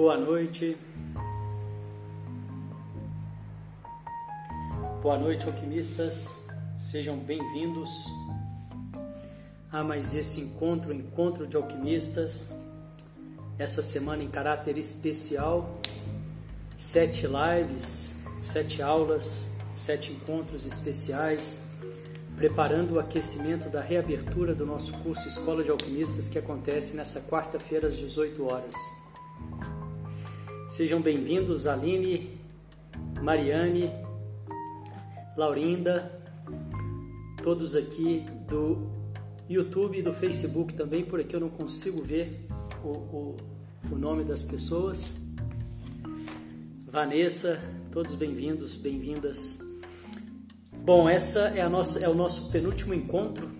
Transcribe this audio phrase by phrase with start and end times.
[0.00, 0.78] Boa noite.
[5.02, 6.42] Boa noite, alquimistas.
[6.90, 7.90] Sejam bem-vindos
[9.70, 12.58] a mais esse encontro, encontro de alquimistas.
[13.58, 15.78] Essa semana em caráter especial,
[16.78, 21.62] sete lives, sete aulas, sete encontros especiais,
[22.36, 27.86] preparando o aquecimento da reabertura do nosso curso Escola de Alquimistas que acontece nessa quarta-feira
[27.86, 28.99] às 18 horas.
[30.80, 32.40] Sejam bem-vindos, Aline,
[33.20, 33.90] Mariane,
[35.36, 36.10] Laurinda,
[37.44, 38.90] todos aqui do
[39.46, 42.46] YouTube e do Facebook também, por aqui eu não consigo ver
[42.82, 43.36] o, o,
[43.92, 45.20] o nome das pessoas.
[46.86, 47.60] Vanessa,
[47.92, 49.58] todos bem-vindos, bem-vindas.
[50.82, 53.50] Bom, essa é, a nossa, é o nosso penúltimo encontro,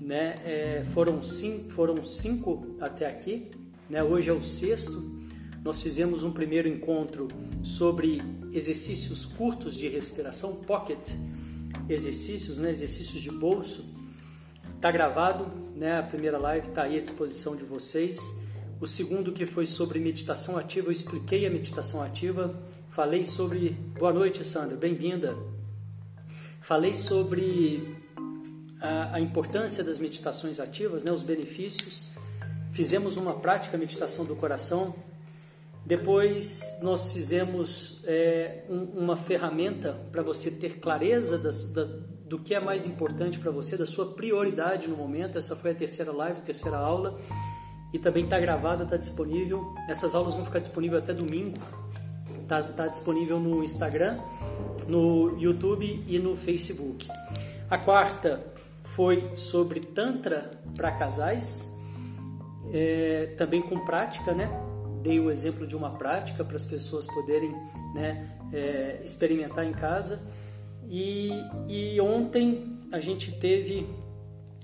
[0.00, 0.36] né?
[0.42, 3.50] É, foram, cinco, foram cinco até aqui,
[3.90, 4.02] né?
[4.02, 5.11] Hoje é o sexto
[5.64, 7.28] nós fizemos um primeiro encontro
[7.62, 8.20] sobre
[8.52, 11.10] exercícios curtos de respiração, pocket
[11.88, 13.84] exercícios, né, exercícios de bolso.
[14.74, 15.46] Está gravado,
[15.76, 18.18] né, a primeira live está aí à disposição de vocês.
[18.80, 22.60] O segundo que foi sobre meditação ativa, eu expliquei a meditação ativa,
[22.90, 23.70] falei sobre...
[23.96, 25.36] Boa noite, Sandra, bem-vinda.
[26.60, 27.96] Falei sobre
[28.80, 32.10] a, a importância das meditações ativas, né, os benefícios.
[32.72, 34.92] Fizemos uma prática meditação do coração,
[35.84, 42.54] depois nós fizemos é, um, uma ferramenta para você ter clareza das, da, do que
[42.54, 45.36] é mais importante para você, da sua prioridade no momento.
[45.36, 47.20] Essa foi a terceira live, a terceira aula.
[47.92, 49.74] E também está gravada, está disponível.
[49.88, 51.58] Essas aulas vão ficar disponíveis até domingo.
[52.42, 54.18] Está tá disponível no Instagram,
[54.86, 57.08] no YouTube e no Facebook.
[57.68, 58.46] A quarta
[58.84, 61.76] foi sobre Tantra para casais,
[62.72, 64.71] é, também com prática, né?
[65.02, 67.52] Dei o exemplo de uma prática para as pessoas poderem
[67.94, 70.20] né, é, experimentar em casa.
[70.88, 71.30] E,
[71.68, 73.86] e ontem a gente teve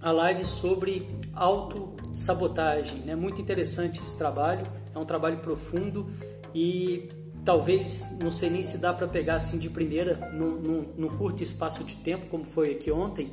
[0.00, 3.00] a live sobre autossabotagem.
[3.00, 3.14] Né?
[3.16, 4.62] Muito interessante esse trabalho,
[4.94, 6.08] é um trabalho profundo
[6.54, 7.08] e
[7.44, 11.96] talvez, não sei nem se dá para pegar assim de primeira, num, curto espaço de
[11.96, 13.32] tempo, como foi aqui ontem,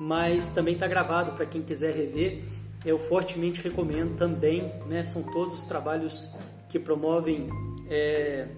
[0.00, 2.42] mas também está gravado para quem quiser rever
[2.84, 6.34] eu fortemente recomendo também, né, são todos trabalhos
[6.68, 7.48] que promovem
[7.88, 8.48] é,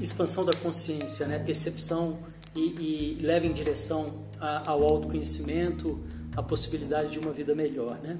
[0.00, 2.18] expansão da consciência, né, percepção
[2.54, 6.00] e, e levam em direção a, ao autoconhecimento,
[6.36, 8.18] a possibilidade de uma vida melhor, né?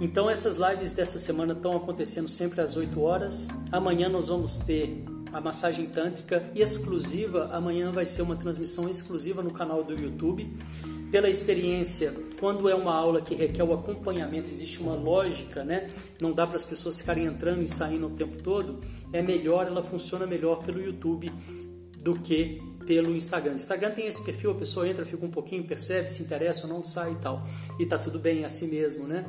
[0.00, 3.48] Então essas lives dessa semana estão acontecendo sempre às 8 horas.
[3.70, 7.50] Amanhã nós vamos ter a massagem tântrica exclusiva.
[7.52, 10.50] Amanhã vai ser uma transmissão exclusiva no canal do YouTube
[11.10, 15.88] pela experiência, quando é uma aula que requer o acompanhamento, existe uma lógica, né?
[16.20, 18.80] Não dá para as pessoas ficarem entrando e saindo o tempo todo.
[19.12, 21.30] É melhor, ela funciona melhor pelo YouTube
[22.00, 23.54] do que pelo Instagram.
[23.54, 26.82] Instagram tem esse perfil, a pessoa entra, fica um pouquinho, percebe, se interessa ou não
[26.82, 27.46] sai e tal.
[27.78, 29.24] E tá tudo bem, é assim mesmo, né?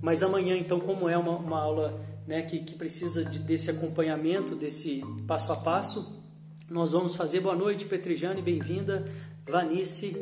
[0.00, 4.56] Mas amanhã, então, como é uma, uma aula né, que, que precisa de, desse acompanhamento,
[4.56, 6.24] desse passo a passo,
[6.70, 7.40] nós vamos fazer.
[7.40, 9.04] Boa noite, Petrijane, bem-vinda.
[9.46, 10.16] Vanice,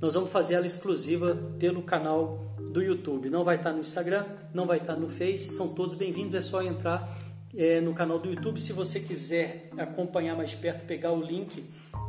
[0.00, 3.30] nós vamos fazer ela exclusiva pelo canal do YouTube.
[3.30, 6.62] Não vai estar no Instagram, não vai estar no Face, são todos bem-vindos, é só
[6.62, 7.16] entrar
[7.56, 8.60] é, no canal do YouTube.
[8.60, 11.64] Se você quiser acompanhar mais perto, pegar o link,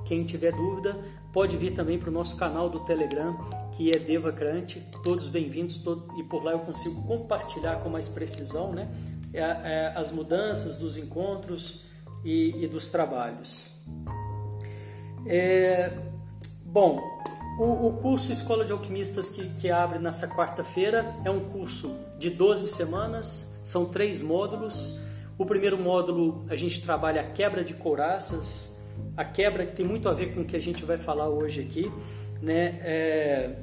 [0.05, 0.97] quem tiver dúvida,
[1.31, 3.37] pode vir também para o nosso canal do Telegram,
[3.71, 4.85] que é Devacrante.
[5.03, 8.89] Todos bem-vindos todo, e por lá eu consigo compartilhar com mais precisão né,
[9.33, 11.85] é, é, as mudanças dos encontros
[12.25, 13.69] e, e dos trabalhos.
[15.25, 15.91] É,
[16.65, 16.99] bom,
[17.57, 22.29] o, o, curso Escola de Alquimistas que, que abre nessa quarta-feira é um curso de
[22.29, 24.99] 12 semanas, são três módulos.
[25.37, 28.79] O primeiro módulo a gente trabalha a quebra de couraças,
[29.15, 31.61] a quebra que tem muito a ver com o que a gente vai falar hoje
[31.61, 31.91] aqui,
[32.41, 32.79] né?
[32.83, 33.55] É,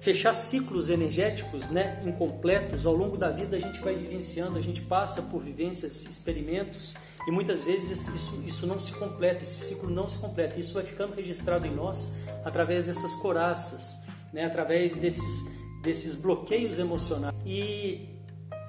[0.00, 2.02] fechar ciclos energéticos, né?
[2.04, 6.96] Incompletos ao longo da vida a gente vai vivenciando, a gente passa por vivências, experimentos
[7.26, 10.58] e muitas vezes isso, isso não se completa, esse ciclo não se completa.
[10.58, 14.02] Isso vai ficando registrado em nós através dessas coraças,
[14.32, 14.44] né?
[14.44, 17.34] através desses, desses bloqueios emocionais.
[17.46, 18.08] E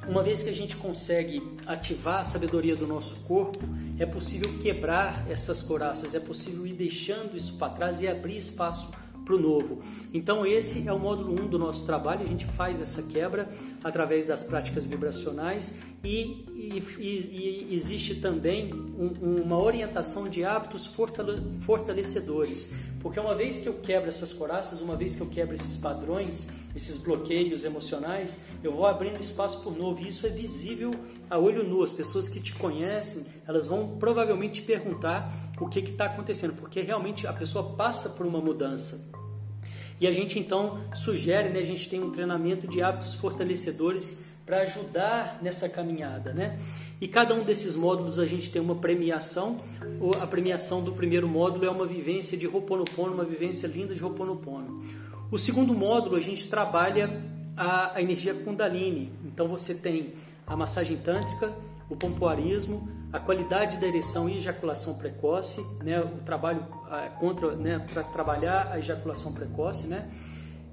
[0.08, 3.60] uma vez que a gente consegue ativar a sabedoria do nosso corpo,
[3.98, 8.92] é possível quebrar essas coraças, é possível ir deixando isso para trás e abrir espaço
[9.24, 9.82] para o novo.
[10.14, 13.50] Então esse é o módulo 1 um do nosso trabalho, a gente faz essa quebra.
[13.84, 20.86] Através das práticas vibracionais e, e, e, existe também um, uma orientação de hábitos
[21.62, 25.78] fortalecedores, porque uma vez que eu quebro essas coraças, uma vez que eu quebro esses
[25.78, 30.92] padrões, esses bloqueios emocionais, eu vou abrindo espaço para o novo e isso é visível
[31.30, 31.84] a olho nu.
[31.84, 36.82] As pessoas que te conhecem, elas vão provavelmente te perguntar o que está acontecendo, porque
[36.82, 39.23] realmente a pessoa passa por uma mudança.
[40.00, 44.62] E a gente então sugere, né, a gente tem um treinamento de hábitos fortalecedores para
[44.62, 46.60] ajudar nessa caminhada, né?
[47.00, 49.62] E cada um desses módulos a gente tem uma premiação.
[50.22, 54.84] A premiação do primeiro módulo é uma vivência de Ho'oponopono, uma vivência linda de Ho'oponopono.
[55.32, 57.22] O segundo módulo a gente trabalha
[57.58, 59.12] a, a energia Kundalini.
[59.26, 60.14] Então você tem
[60.46, 61.54] a massagem tântrica,
[61.90, 66.66] o pompoarismo, a qualidade da ereção e ejaculação precoce, né, o trabalho
[67.20, 70.10] contra, né, para trabalhar a ejaculação precoce, né,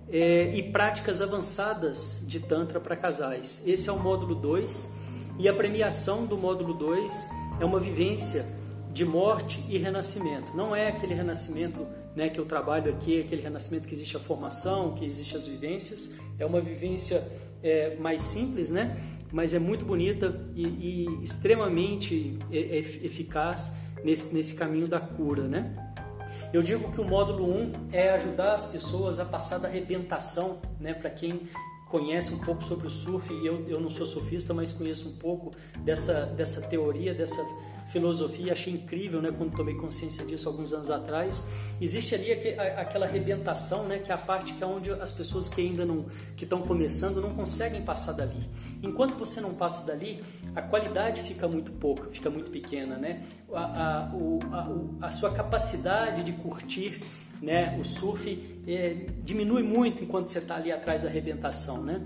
[0.08, 3.62] é, e práticas avançadas de Tantra para casais.
[3.66, 4.98] Esse é o módulo 2
[5.38, 8.46] e a premiação do módulo 2 é uma vivência
[8.90, 10.56] de morte e renascimento.
[10.56, 14.94] Não é aquele renascimento né, que eu trabalho aqui, aquele renascimento que existe a formação,
[14.94, 16.18] que existe as vivências.
[16.38, 17.22] É uma vivência
[17.62, 18.96] é, mais simples, né?
[19.32, 23.74] Mas é muito bonita e, e extremamente eficaz
[24.04, 25.74] nesse, nesse caminho da cura, né?
[26.52, 30.94] Eu digo que o módulo 1 é ajudar as pessoas a passar da arrebentação, né?
[30.94, 31.48] Para quem
[31.88, 35.16] conhece um pouco sobre o surf, e eu, eu não sou surfista, mas conheço um
[35.16, 37.42] pouco dessa, dessa teoria, dessa
[37.90, 41.48] filosofia, achei incrível, né, quando tomei consciência disso alguns anos atrás.
[41.80, 45.60] Existe ali aquela arrebentação, né, que é a parte que é onde as pessoas que
[45.60, 46.06] ainda não
[46.36, 48.48] que estão começando não conseguem passar dali.
[48.82, 50.22] Enquanto você não passa dali,
[50.54, 53.24] a qualidade fica muito pouca, fica muito pequena, né?
[53.52, 54.38] A, a, o,
[55.00, 57.00] a, a sua capacidade de curtir
[57.42, 62.02] né, o surf é, diminui muito enquanto você está ali atrás da arrebentação, né?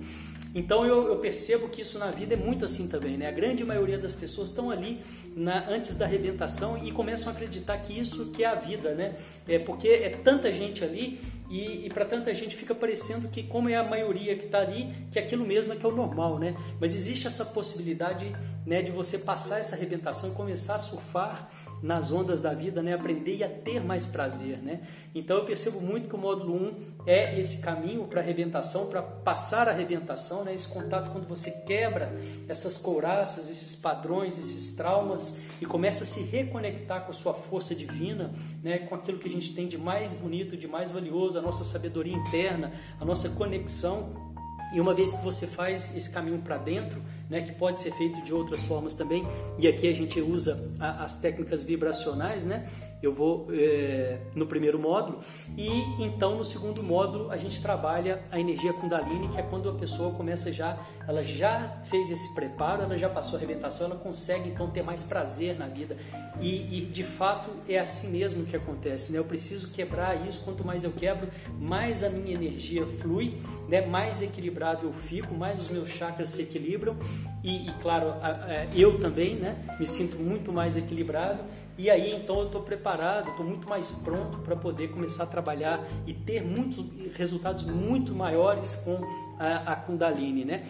[0.55, 3.27] Então eu, eu, percebo que isso na vida é muito assim também, né?
[3.27, 5.01] A grande maioria das pessoas estão ali
[5.35, 9.17] na, antes da arrebentação e começam a acreditar que isso que é a vida, né?
[9.49, 11.21] É porque é tanta gente ali
[11.51, 14.95] e, e para tanta gente fica parecendo que como é a maioria que está ali,
[15.11, 16.57] que aquilo mesmo é que é o normal, né?
[16.81, 18.33] Mas existe essa possibilidade,
[18.65, 21.51] né, de você passar essa arrebentação e começar a surfar
[21.85, 22.95] nas ondas da vida, né?
[22.95, 24.57] aprender a ter mais prazer.
[24.57, 24.81] Né?
[25.15, 29.03] Então eu percebo muito que o módulo 1 é esse caminho para a arrebentação, para
[29.03, 30.55] passar a arrebentação, né?
[30.55, 32.11] esse contato quando você quebra
[32.49, 37.75] essas couraças, esses padrões, esses traumas e começa a se reconectar com a sua força
[37.75, 38.33] divina,
[38.63, 38.79] né?
[38.79, 42.15] com aquilo que a gente tem de mais bonito, de mais valioso, a nossa sabedoria
[42.15, 44.24] interna, a nossa conexão
[44.75, 47.01] e uma vez que você faz esse caminho para dentro,
[47.31, 49.25] né, que pode ser feito de outras formas também,
[49.57, 52.69] e aqui a gente usa a, as técnicas vibracionais, né?
[53.05, 55.21] Eu vou é, no primeiro módulo
[55.57, 55.69] e
[56.03, 60.15] então no segundo módulo a gente trabalha a energia Kundalini, que é quando a pessoa
[60.15, 64.71] começa já, ela já fez esse preparo, ela já passou a arrebentação, ela consegue então
[64.71, 65.97] ter mais prazer na vida
[66.41, 69.19] e, e de fato é assim mesmo que acontece, né?
[69.19, 71.29] Eu preciso quebrar isso, quanto mais eu quebro,
[71.61, 73.87] mais a minha energia flui, né?
[73.87, 76.97] Mais equilibrado eu fico, mais os meus chakras se equilibram
[77.43, 79.77] e, e claro, a, a, eu também, né?
[79.79, 81.45] Me sinto muito mais equilibrado
[81.77, 85.85] e aí então eu estou preparado, estou muito mais pronto para poder começar a trabalhar
[86.07, 86.85] e ter muitos
[87.17, 88.99] resultados muito maiores com
[89.39, 90.67] a, a Kundalini, né?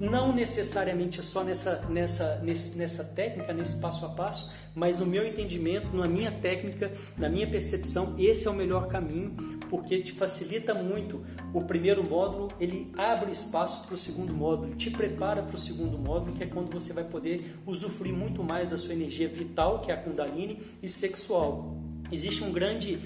[0.00, 5.94] Não necessariamente só nessa, nessa, nessa técnica, nesse passo a passo, mas no meu entendimento,
[5.94, 11.24] na minha técnica, na minha percepção, esse é o melhor caminho, porque te facilita muito.
[11.52, 15.98] O primeiro módulo, ele abre espaço para o segundo módulo, te prepara para o segundo
[15.98, 19.90] módulo, que é quando você vai poder usufruir muito mais da sua energia vital, que
[19.90, 21.76] é a Kundalini, e sexual.
[22.10, 23.00] Existe um grande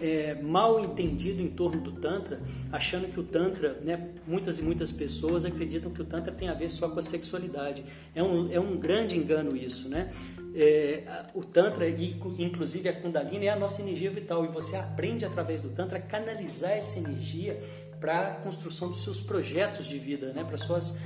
[0.00, 2.40] é, mal entendido em torno do Tantra,
[2.72, 6.54] achando que o Tantra, né, muitas e muitas pessoas acreditam que o Tantra tem a
[6.54, 7.84] ver só com a sexualidade.
[8.14, 10.12] É um, é um grande engano isso, né?
[10.54, 15.24] É, o Tantra, e inclusive a Kundalini, é a nossa energia vital e você aprende
[15.24, 17.60] através do Tantra a canalizar essa energia
[18.00, 20.44] para a construção dos seus projetos de vida, né?
[20.44, 21.00] para suas,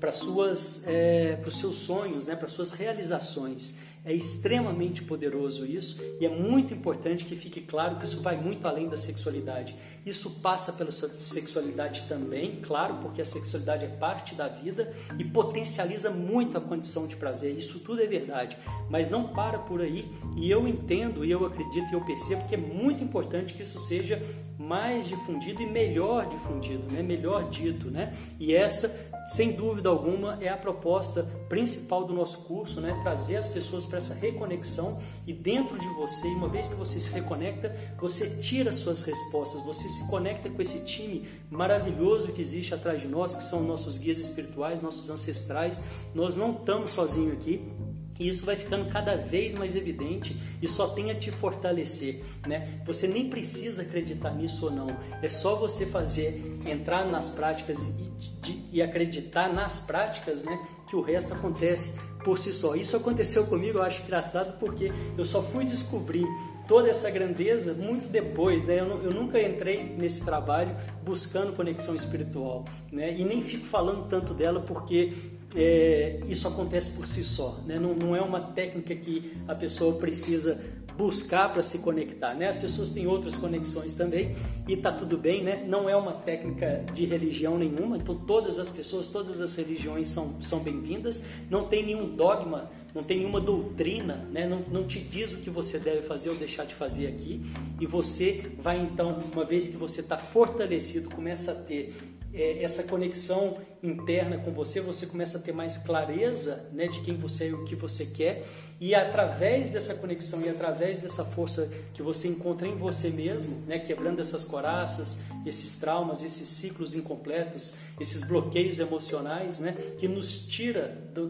[0.00, 2.34] para suas, é, para os seus sonhos, né?
[2.34, 3.78] para suas realizações.
[4.08, 8.66] É extremamente poderoso isso e é muito importante que fique claro que isso vai muito
[8.66, 9.76] além da sexualidade.
[10.06, 16.10] Isso passa pela sexualidade também, claro, porque a sexualidade é parte da vida e potencializa
[16.10, 17.54] muito a condição de prazer.
[17.54, 18.56] Isso tudo é verdade,
[18.88, 20.10] mas não para por aí.
[20.38, 23.78] E eu entendo, e eu acredito e eu percebo que é muito importante que isso
[23.78, 24.22] seja
[24.58, 27.02] mais difundido e melhor difundido, né?
[27.02, 27.90] melhor dito.
[27.90, 28.16] Né?
[28.40, 28.88] E essa
[29.28, 32.98] sem dúvida alguma, é a proposta principal do nosso curso, né?
[33.02, 37.10] trazer as pessoas para essa reconexão e dentro de você, uma vez que você se
[37.10, 43.02] reconecta, você tira suas respostas, você se conecta com esse time maravilhoso que existe atrás
[43.02, 45.84] de nós, que são nossos guias espirituais, nossos ancestrais.
[46.14, 47.70] Nós não estamos sozinhos aqui,
[48.18, 52.80] e isso vai ficando cada vez mais evidente e só tem a te fortalecer, né?
[52.84, 54.88] Você nem precisa acreditar nisso ou não.
[55.22, 58.17] É só você fazer, entrar nas práticas e,
[58.48, 60.58] de, e acreditar nas práticas, né?
[60.88, 62.74] Que o resto acontece por si só.
[62.74, 66.26] Isso aconteceu comigo, eu acho engraçado porque eu só fui descobrir
[66.66, 68.80] toda essa grandeza muito depois, né?
[68.80, 73.14] Eu, eu, nunca entrei nesse trabalho buscando conexão espiritual, né?
[73.14, 75.12] E nem fico falando tanto dela porque
[75.54, 77.78] é, isso acontece por si só, né?
[77.78, 80.60] não, não é uma técnica que a pessoa precisa
[80.98, 82.48] buscar para se conectar, né?
[82.48, 84.34] As pessoas têm outras conexões também
[84.66, 85.64] e tá tudo bem, né?
[85.64, 90.42] Não é uma técnica de religião nenhuma, então todas as pessoas, todas as religiões são,
[90.42, 94.44] são bem-vindas, não tem nenhum dogma, não tem nenhuma doutrina, né?
[94.44, 97.40] Não, não te diz o que você deve fazer ou deixar de fazer aqui
[97.80, 101.94] e você vai então, uma vez que você está fortalecido, começa a ter
[102.38, 107.16] é, essa conexão interna com você, você começa a ter mais clareza né, de quem
[107.16, 108.44] você é e o que você quer,
[108.80, 113.80] e através dessa conexão e através dessa força que você encontra em você mesmo, né,
[113.80, 120.88] quebrando essas coraças, esses traumas, esses ciclos incompletos, esses bloqueios emocionais, né, que nos tira
[121.12, 121.28] do,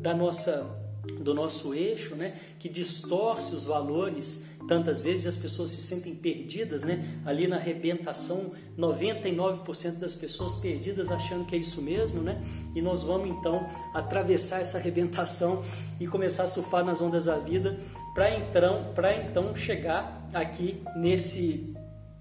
[0.00, 0.83] da nossa
[1.20, 4.48] do nosso eixo, né, que distorce os valores.
[4.66, 11.10] Tantas vezes as pessoas se sentem perdidas, né, ali na arrebentação, 99% das pessoas perdidas
[11.10, 12.42] achando que é isso mesmo, né?
[12.74, 15.62] E nós vamos então atravessar essa arrebentação
[16.00, 17.78] e começar a surfar nas ondas da vida
[18.14, 21.74] para então, para então chegar aqui nesse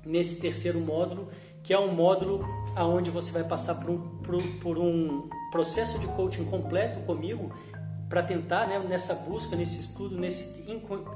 [0.05, 1.29] nesse terceiro módulo,
[1.63, 6.07] que é um módulo aonde você vai passar por um, por, por um processo de
[6.07, 7.53] coaching completo comigo
[8.13, 10.63] para tentar, né, nessa busca, nesse estudo, nesse,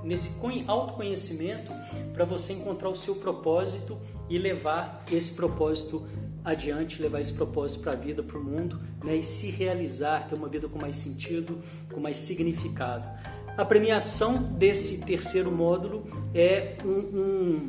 [0.04, 0.32] nesse
[0.66, 1.72] autoconhecimento,
[2.12, 6.08] para você encontrar o seu propósito e levar esse propósito
[6.44, 10.34] adiante, levar esse propósito para a vida, para o mundo, né, e se realizar, ter
[10.34, 11.62] uma vida com mais sentido,
[11.94, 13.08] com mais significado.
[13.56, 17.68] A premiação desse terceiro módulo é um, um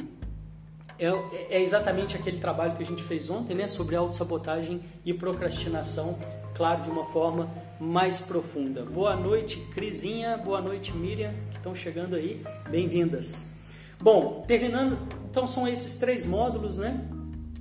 [0.99, 6.19] é, é, exatamente aquele trabalho que a gente fez ontem, né, sobre autossabotagem e procrastinação,
[6.55, 7.49] claro, de uma forma
[7.81, 8.85] mais profunda.
[8.85, 13.55] Boa noite, Crisinha, boa noite, Miriam, que estão chegando aí, bem-vindas.
[14.01, 14.99] Bom, terminando,
[15.31, 17.09] então são esses três módulos, né?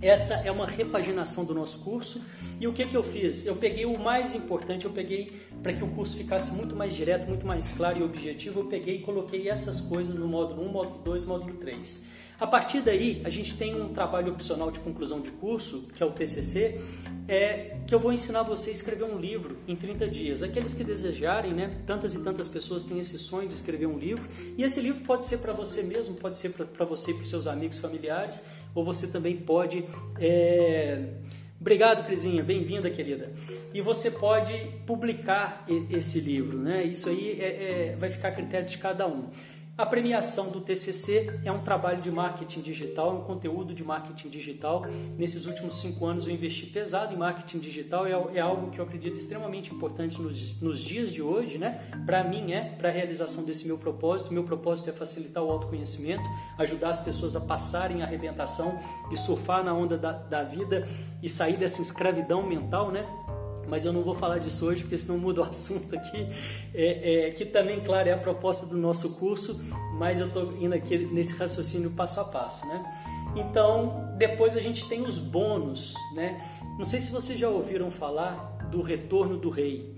[0.01, 2.21] Essa é uma repaginação do nosso curso.
[2.59, 3.45] E o que, que eu fiz?
[3.45, 5.27] Eu peguei o mais importante, eu peguei
[5.61, 8.97] para que o curso ficasse muito mais direto, muito mais claro e objetivo, eu peguei
[8.97, 12.16] e coloquei essas coisas no módulo 1, módulo 2, módulo 3.
[12.39, 16.05] A partir daí, a gente tem um trabalho opcional de conclusão de curso, que é
[16.05, 16.79] o TCC,
[17.27, 20.43] é, que eu vou ensinar você a escrever um livro em 30 dias.
[20.43, 21.81] Aqueles que desejarem, né?
[21.87, 24.23] Tantas e tantas pessoas têm esse sonho de escrever um livro,
[24.55, 27.47] e esse livro pode ser para você mesmo, pode ser para você e para seus
[27.47, 29.83] amigos, familiares, ou você também pode.
[30.19, 31.15] É...
[31.59, 33.33] Obrigado, Crisinha, bem-vinda, querida.
[33.73, 34.53] E você pode
[34.85, 36.83] publicar esse livro, né?
[36.83, 39.31] Isso aí é, é, vai ficar a critério de cada um.
[39.77, 44.87] A premiação do TCC é um trabalho de marketing digital, um conteúdo de marketing digital.
[45.15, 48.85] Nesses últimos cinco anos eu investi pesado em marketing digital, é, é algo que eu
[48.85, 51.91] acredito extremamente importante nos, nos dias de hoje, né?
[52.07, 54.33] Para mim é, para a realização desse meu propósito.
[54.33, 56.23] Meu propósito é facilitar o autoconhecimento,
[56.57, 58.79] ajudar as pessoas a passarem a arrebentação
[59.11, 60.87] e surfar na onda da, da vida
[61.21, 63.05] e sair dessa escravidão mental, né?
[63.67, 66.27] Mas eu não vou falar disso hoje porque senão muda o assunto aqui,
[66.73, 69.61] é, é, que também, claro, é a proposta do nosso curso,
[69.93, 73.03] mas eu estou indo aqui nesse raciocínio passo a passo, né?
[73.35, 76.41] Então, depois a gente tem os bônus, né?
[76.77, 79.95] Não sei se vocês já ouviram falar do retorno do rei.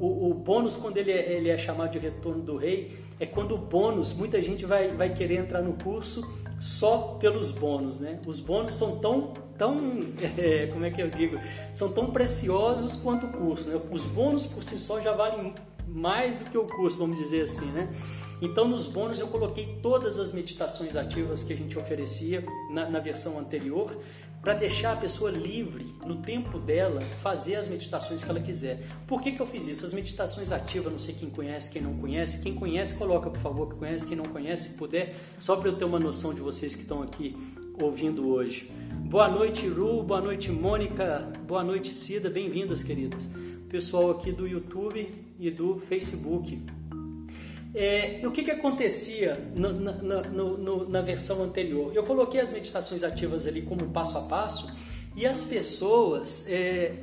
[0.00, 3.54] O, o bônus, quando ele é, ele é chamado de retorno do rei, é quando
[3.54, 6.22] o bônus, muita gente vai, vai querer entrar no curso
[6.60, 8.20] só pelos bônus, né?
[8.26, 10.00] Os bônus são tão, tão,
[10.36, 11.38] é, como é que eu digo,
[11.74, 13.80] são tão preciosos quanto o curso, né?
[13.90, 15.52] Os bônus por si só já valem
[15.86, 17.88] mais do que o curso, vamos dizer assim, né?
[18.40, 23.00] Então, nos bônus eu coloquei todas as meditações ativas que a gente oferecia na, na
[23.00, 23.96] versão anterior,
[24.40, 28.86] para deixar a pessoa livre no tempo dela fazer as meditações que ela quiser.
[29.06, 29.84] Por que, que eu fiz isso?
[29.84, 32.42] As meditações ativas, não sei quem conhece, quem não conhece.
[32.42, 34.06] Quem conhece, coloca por favor que conhece.
[34.06, 37.36] Quem não conhece, puder, só para eu ter uma noção de vocês que estão aqui
[37.82, 38.70] ouvindo hoje.
[39.08, 40.02] Boa noite, Ru.
[40.02, 41.30] Boa noite, Mônica.
[41.46, 42.30] Boa noite, Cida.
[42.30, 43.28] Bem-vindas, queridas.
[43.68, 46.62] Pessoal aqui do YouTube e do Facebook.
[47.74, 49.70] É, o que, que acontecia na,
[50.88, 51.92] na, versão anterior?
[51.94, 54.74] Eu coloquei as meditações ativas ali como passo a passo
[55.14, 56.94] e as pessoas é,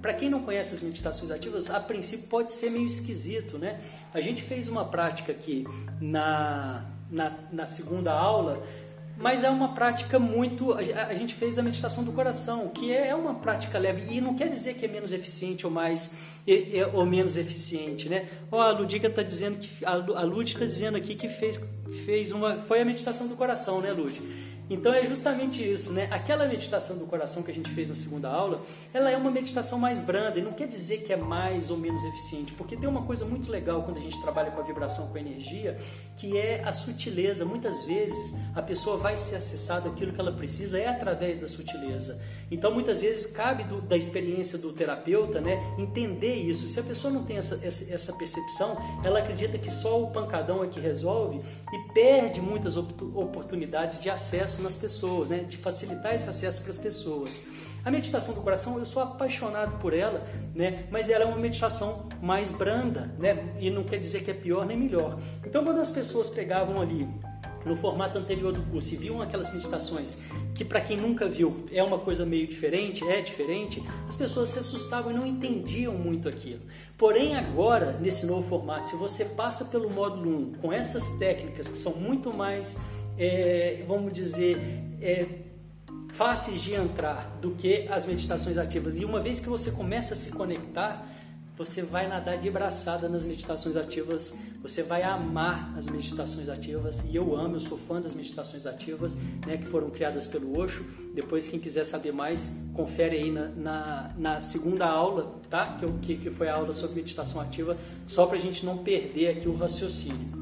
[0.00, 3.80] para quem não conhece as meditações ativas, a princípio pode ser meio esquisito, né?
[4.14, 5.64] A gente fez uma prática aqui
[6.00, 8.62] na, na, na segunda aula,
[9.16, 10.72] mas é uma prática muito.
[10.72, 14.48] A gente fez a meditação do coração, que é uma prática leve e não quer
[14.48, 16.16] dizer que é menos eficiente ou mais
[16.92, 18.28] ou menos eficiente, né?
[18.50, 21.60] Ó, a Ludica está dizendo que a Lud está dizendo aqui que fez
[22.04, 24.20] fez uma foi a meditação do coração, né, Lud?
[24.72, 26.08] Então é justamente isso, né?
[26.10, 28.62] Aquela meditação do coração que a gente fez na segunda aula,
[28.94, 32.02] ela é uma meditação mais branda e não quer dizer que é mais ou menos
[32.04, 35.18] eficiente, porque tem uma coisa muito legal quando a gente trabalha com a vibração, com
[35.18, 35.78] a energia,
[36.16, 37.44] que é a sutileza.
[37.44, 42.18] Muitas vezes a pessoa vai ser acessada aquilo que ela precisa é através da sutileza.
[42.50, 46.66] Então muitas vezes cabe do, da experiência do terapeuta, né, entender isso.
[46.68, 50.64] Se a pessoa não tem essa, essa, essa percepção, ela acredita que só o pancadão
[50.64, 55.38] é que resolve e perde muitas oportunidades de acesso nas pessoas, né?
[55.40, 57.42] de facilitar esse acesso para as pessoas.
[57.84, 60.86] A meditação do coração, eu sou apaixonado por ela, né?
[60.90, 63.54] mas ela é uma meditação mais branda, né?
[63.58, 65.18] e não quer dizer que é pior nem melhor.
[65.44, 67.08] Então, quando as pessoas pegavam ali
[67.64, 70.18] no formato anterior do curso e viam aquelas meditações
[70.54, 74.58] que para quem nunca viu é uma coisa meio diferente, é diferente, as pessoas se
[74.58, 76.60] assustavam e não entendiam muito aquilo.
[76.98, 81.78] Porém agora, nesse novo formato, se você passa pelo módulo 1 com essas técnicas que
[81.78, 82.80] são muito mais
[83.18, 84.58] é, vamos dizer,
[85.00, 85.26] é,
[86.12, 88.94] fáceis de entrar do que as meditações ativas.
[88.94, 91.06] E uma vez que você começa a se conectar,
[91.56, 97.14] você vai nadar de braçada nas meditações ativas, você vai amar as meditações ativas, e
[97.14, 99.16] eu amo, eu sou fã das meditações ativas,
[99.46, 100.84] né, que foram criadas pelo Osho.
[101.14, 105.78] Depois, quem quiser saber mais, confere aí na, na, na segunda aula, tá?
[106.00, 107.76] Que, que foi a aula sobre meditação ativa,
[108.06, 110.41] só para a gente não perder aqui o raciocínio.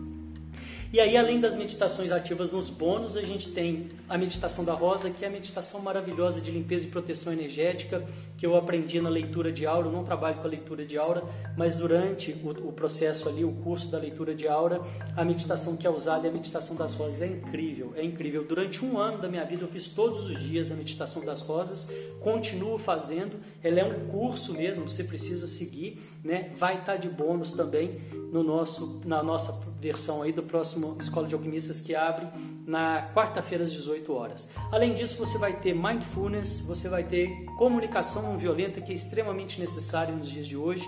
[0.92, 5.08] E aí, além das meditações ativas nos bônus, a gente tem a meditação da rosa,
[5.08, 8.04] que é a meditação maravilhosa de limpeza e proteção energética,
[8.36, 9.86] que eu aprendi na leitura de aura.
[9.86, 11.22] Eu não trabalho com a leitura de aura,
[11.56, 14.80] mas durante o, o processo ali, o curso da leitura de aura,
[15.16, 17.22] a meditação que é usada é a meditação das rosas.
[17.22, 18.42] É incrível, é incrível.
[18.42, 21.88] Durante um ano da minha vida, eu fiz todos os dias a meditação das rosas,
[22.18, 23.36] continuo fazendo.
[23.62, 26.52] Ela é um curso mesmo, você precisa seguir, né?
[26.56, 28.00] Vai estar de bônus também
[28.32, 32.28] no nosso, na nossa versão aí do próximo Escola de Alquimistas que abre
[32.66, 34.50] na quarta-feira às 18 horas.
[34.70, 39.58] Além disso, você vai ter mindfulness, você vai ter comunicação não violenta que é extremamente
[39.58, 40.86] necessário nos dias de hoje.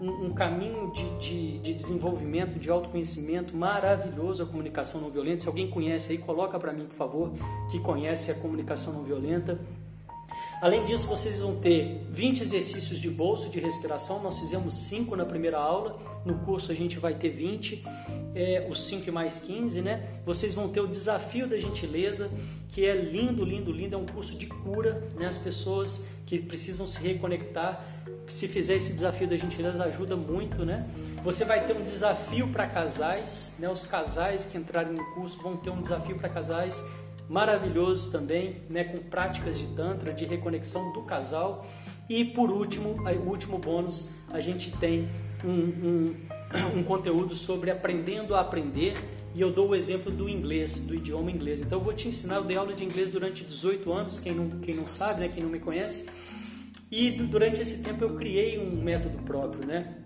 [0.00, 5.42] Um, um caminho de, de, de, desenvolvimento, de autoconhecimento maravilhoso a comunicação não violenta.
[5.42, 7.32] Se alguém conhece aí, coloca para mim, por favor,
[7.70, 9.60] que conhece a comunicação não violenta.
[10.62, 14.22] Além disso, vocês vão ter 20 exercícios de bolso de respiração.
[14.22, 15.98] Nós fizemos 5 na primeira aula.
[16.24, 17.84] No curso a gente vai ter 20,
[18.32, 20.08] é, os 5 e mais 15, né?
[20.24, 22.30] Vocês vão ter o desafio da gentileza,
[22.68, 23.96] que é lindo, lindo, lindo.
[23.96, 25.26] É um curso de cura, né?
[25.26, 27.84] As pessoas que precisam se reconectar,
[28.28, 30.88] se fizer esse desafio da gentileza, ajuda muito, né?
[31.24, 33.68] Você vai ter um desafio para casais, né?
[33.68, 36.80] Os casais que entrarem no curso vão ter um desafio para casais
[37.32, 41.66] maravilhoso também, né, com práticas de Tantra, de reconexão do casal.
[42.06, 45.08] E por último, o último bônus, a gente tem
[45.42, 46.14] um, um,
[46.76, 48.92] um conteúdo sobre aprendendo a aprender.
[49.34, 51.62] E eu dou o exemplo do inglês, do idioma inglês.
[51.62, 54.48] Então eu vou te ensinar, eu dei aula de inglês durante 18 anos, quem não,
[54.60, 56.10] quem não sabe, né, quem não me conhece.
[56.90, 60.01] E durante esse tempo eu criei um método próprio, né?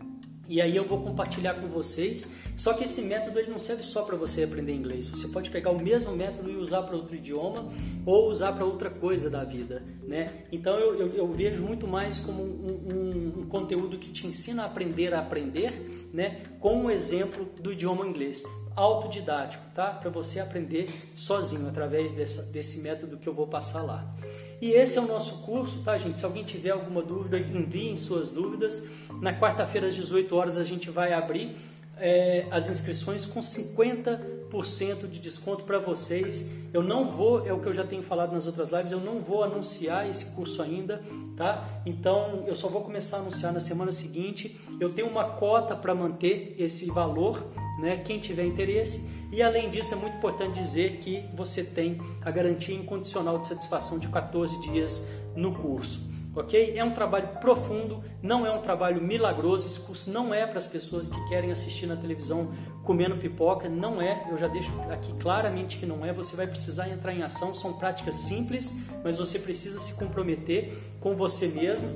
[0.48, 2.34] E aí eu vou compartilhar com vocês.
[2.56, 5.08] Só que esse método ele não serve só para você aprender inglês.
[5.08, 7.70] Você pode pegar o mesmo método e usar para outro idioma
[8.06, 10.44] ou usar para outra coisa da vida, né?
[10.50, 14.62] Então eu, eu, eu vejo muito mais como um, um, um, conteúdo que te ensina
[14.62, 16.42] a aprender a aprender, né?
[16.58, 18.42] Com um exemplo do idioma inglês,
[18.74, 19.90] autodidático, tá?
[19.90, 24.14] Para você aprender sozinho através dessa, desse método que eu vou passar lá.
[24.60, 26.18] E esse é o nosso curso, tá, gente?
[26.18, 28.88] Se alguém tiver alguma dúvida, enviem suas dúvidas.
[29.20, 31.56] Na quarta-feira, às 18 horas, a gente vai abrir
[31.98, 36.56] é, as inscrições com 50% de desconto para vocês.
[36.72, 39.20] Eu não vou, é o que eu já tenho falado nas outras lives, eu não
[39.20, 41.02] vou anunciar esse curso ainda,
[41.36, 41.82] tá?
[41.86, 44.58] Então eu só vou começar a anunciar na semana seguinte.
[44.78, 47.46] Eu tenho uma cota para manter esse valor,
[47.80, 47.98] né?
[47.98, 49.15] Quem tiver interesse.
[49.32, 53.98] E além disso, é muito importante dizer que você tem a garantia incondicional de satisfação
[53.98, 56.00] de 14 dias no curso.
[56.34, 56.74] Ok?
[56.76, 59.66] É um trabalho profundo, não é um trabalho milagroso.
[59.66, 62.52] Esse curso não é para as pessoas que querem assistir na televisão
[62.84, 64.26] comendo pipoca, não é.
[64.30, 66.12] Eu já deixo aqui claramente que não é.
[66.12, 67.54] Você vai precisar entrar em ação.
[67.54, 71.88] São práticas simples, mas você precisa se comprometer com você mesmo.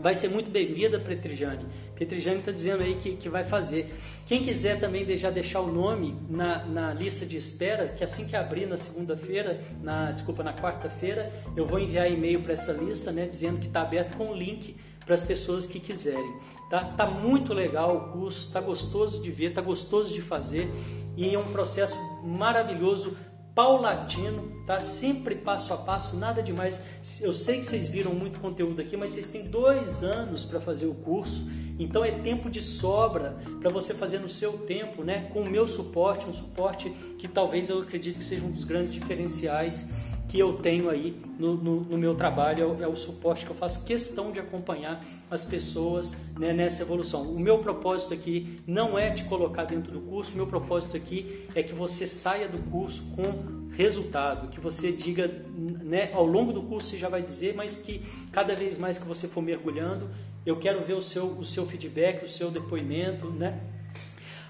[0.00, 1.66] Vai ser muito bem-vinda, Petrijane.
[2.02, 3.94] Petrijane está dizendo aí que, que vai fazer.
[4.26, 8.34] Quem quiser também já deixar o nome na, na lista de espera, que assim que
[8.34, 13.26] abrir na segunda-feira, na desculpa, na quarta-feira, eu vou enviar e-mail para essa lista, né,
[13.26, 16.40] dizendo que está aberto com o link para as pessoas que quiserem.
[16.68, 16.84] Tá?
[16.96, 20.68] tá muito legal o curso, tá gostoso de ver, tá gostoso de fazer
[21.16, 23.16] e é um processo maravilhoso
[23.54, 24.80] paulatino, tá?
[24.80, 26.82] Sempre passo a passo, nada demais.
[27.20, 30.86] Eu sei que vocês viram muito conteúdo aqui, mas vocês têm dois anos para fazer
[30.86, 35.30] o curso, então é tempo de sobra para você fazer no seu tempo, né?
[35.32, 38.92] Com o meu suporte, um suporte que talvez eu acredite que seja um dos grandes
[38.92, 39.90] diferenciais
[40.32, 43.50] que eu tenho aí no, no, no meu trabalho, é o, é o, suporte que
[43.50, 44.98] eu faço questão de acompanhar
[45.30, 47.20] as pessoas né, nessa evolução.
[47.30, 51.46] O meu propósito aqui não é te colocar dentro do curso, o meu propósito aqui
[51.54, 56.62] é que você saia do curso com resultado, que você diga, né, ao longo do
[56.62, 58.00] curso você já vai dizer, mas que
[58.32, 60.08] cada vez mais que você for mergulhando,
[60.46, 63.60] eu quero ver o seu, o seu feedback, o seu depoimento, né?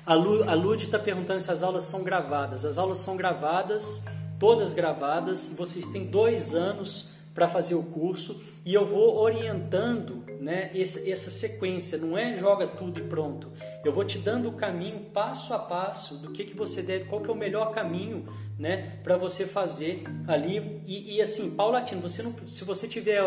[0.04, 2.64] A Lud está perguntando se as aulas são gravadas.
[2.64, 4.04] As aulas são gravadas
[4.42, 5.54] todas gravadas.
[5.56, 11.30] Vocês têm dois anos para fazer o curso e eu vou orientando né, essa, essa
[11.30, 11.96] sequência.
[11.96, 13.52] Não é joga tudo e pronto.
[13.84, 17.22] Eu vou te dando o caminho passo a passo do que, que você deve, qual
[17.22, 18.26] que é o melhor caminho
[18.58, 20.82] né, para você fazer ali.
[20.86, 23.22] E, e, assim, paulatino, você não, se você tiver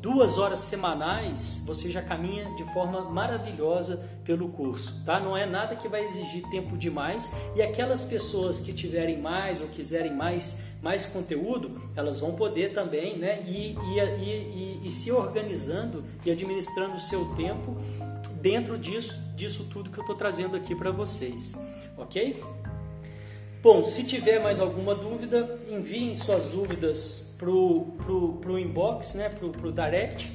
[0.00, 5.18] duas horas semanais, você já caminha de forma maravilhosa pelo curso, tá?
[5.18, 7.32] Não é nada que vai exigir tempo demais.
[7.56, 13.18] E aquelas pessoas que tiverem mais ou quiserem mais, mais conteúdo, elas vão poder também,
[13.18, 17.76] né, ir, ir, ir, ir se organizando e administrando o seu tempo
[18.40, 21.54] dentro disso, disso tudo que eu estou trazendo aqui para vocês,
[21.96, 22.42] ok?
[23.64, 29.48] Bom, se tiver mais alguma dúvida, enviem suas dúvidas pro, pro, pro inbox, né, pro,
[29.48, 30.30] pro direct,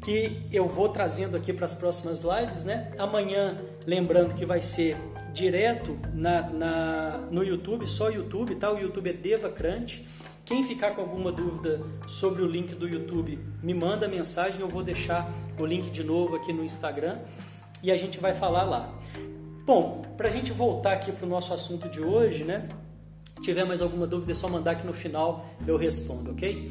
[0.00, 2.90] que eu vou trazendo aqui para as próximas lives, né?
[2.96, 4.96] Amanhã, lembrando que vai ser
[5.34, 8.72] direto na, na, no YouTube, só YouTube, tá?
[8.72, 10.08] O YouTube é Devacrante.
[10.46, 14.82] Quem ficar com alguma dúvida sobre o link do YouTube, me manda mensagem, eu vou
[14.82, 17.18] deixar o link de novo aqui no Instagram
[17.82, 18.98] e a gente vai falar lá.
[19.64, 22.66] Bom, para a gente voltar aqui para o nosso assunto de hoje, né?
[23.36, 26.70] Se tiver mais alguma dúvida, é só mandar que no final eu respondo, ok?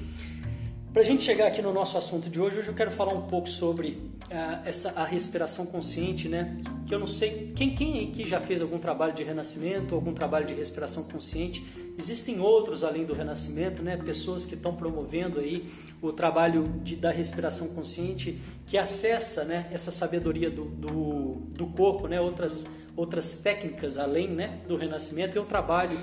[0.91, 3.28] Para a gente chegar aqui no nosso assunto de hoje, hoje eu quero falar um
[3.28, 6.60] pouco sobre uh, essa a respiração consciente, né?
[6.88, 10.47] Que eu não sei quem quem aqui já fez algum trabalho de renascimento, algum trabalho
[10.47, 11.63] de respiração consciente.
[12.00, 13.98] Existem outros além do renascimento, né?
[13.98, 15.70] Pessoas que estão promovendo aí
[16.02, 19.68] o trabalho de, da respiração consciente, que acessa, né?
[19.70, 22.22] Essa sabedoria do, do, do corpo, né?
[22.22, 25.36] Outras outras técnicas além né, do renascimento.
[25.36, 25.98] Eu trabalho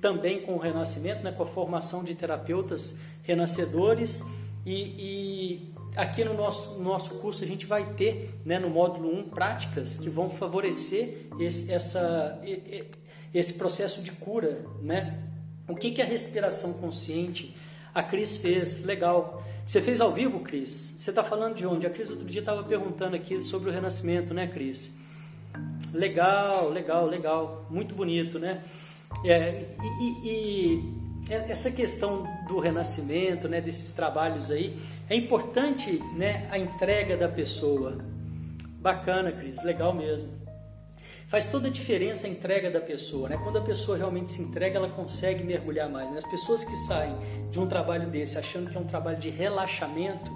[0.00, 4.24] também com o renascimento, né, com a formação de terapeutas renascedores
[4.66, 9.30] e, e aqui no nosso, nosso curso a gente vai ter, né, no módulo 1,
[9.30, 12.40] práticas que vão favorecer esse, essa,
[13.34, 14.64] esse processo de cura.
[14.80, 15.18] Né?
[15.68, 17.54] O que, que a respiração consciente
[17.94, 18.84] a Cris fez?
[18.84, 19.42] Legal.
[19.66, 20.96] Você fez ao vivo, Cris?
[20.98, 21.86] Você está falando de onde?
[21.86, 24.96] A Cris outro dia estava perguntando aqui sobre o renascimento, né, Cris?
[25.92, 27.66] Legal, legal, legal.
[27.70, 28.62] Muito bonito, né?
[29.24, 29.64] É,
[30.00, 30.94] e, e,
[31.30, 37.98] essa questão do renascimento, né, desses trabalhos aí, é importante né, a entrega da pessoa.
[38.80, 40.43] Bacana, Cris, legal mesmo.
[41.34, 43.36] Faz toda a diferença a entrega da pessoa, né?
[43.42, 46.08] Quando a pessoa realmente se entrega, ela consegue mergulhar mais.
[46.12, 46.18] Né?
[46.18, 47.12] As pessoas que saem
[47.50, 50.30] de um trabalho desse achando que é um trabalho de relaxamento,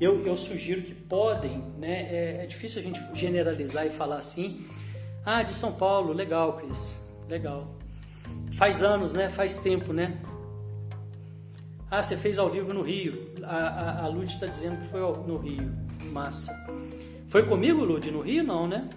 [0.00, 2.00] eu, eu sugiro que podem, né?
[2.10, 4.66] É, é difícil a gente generalizar e falar assim,
[5.22, 6.98] ah, de São Paulo, legal, Cris.
[7.28, 7.76] Legal.
[8.52, 9.28] Faz anos, né?
[9.28, 10.18] Faz tempo, né?
[11.90, 13.34] Ah, você fez ao vivo no Rio.
[13.42, 15.70] A, a, a Lud está dizendo que foi no Rio.
[16.04, 16.56] Massa.
[17.28, 18.10] Foi comigo, Lud?
[18.10, 18.88] No Rio, não, né?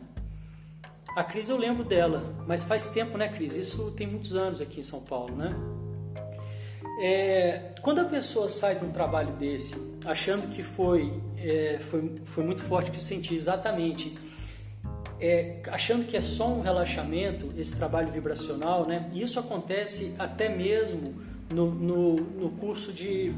[1.16, 3.56] A Cris eu lembro dela, mas faz tempo, né, Cris?
[3.56, 5.50] Isso tem muitos anos aqui em São Paulo, né?
[7.02, 12.44] É, quando a pessoa sai de um trabalho desse, achando que foi, é, foi, foi
[12.44, 14.16] muito forte, que eu senti exatamente
[15.20, 19.10] é, achando que é só um relaxamento, esse trabalho vibracional, né?
[19.14, 21.14] Isso acontece até mesmo
[21.54, 23.34] no, no, no curso de,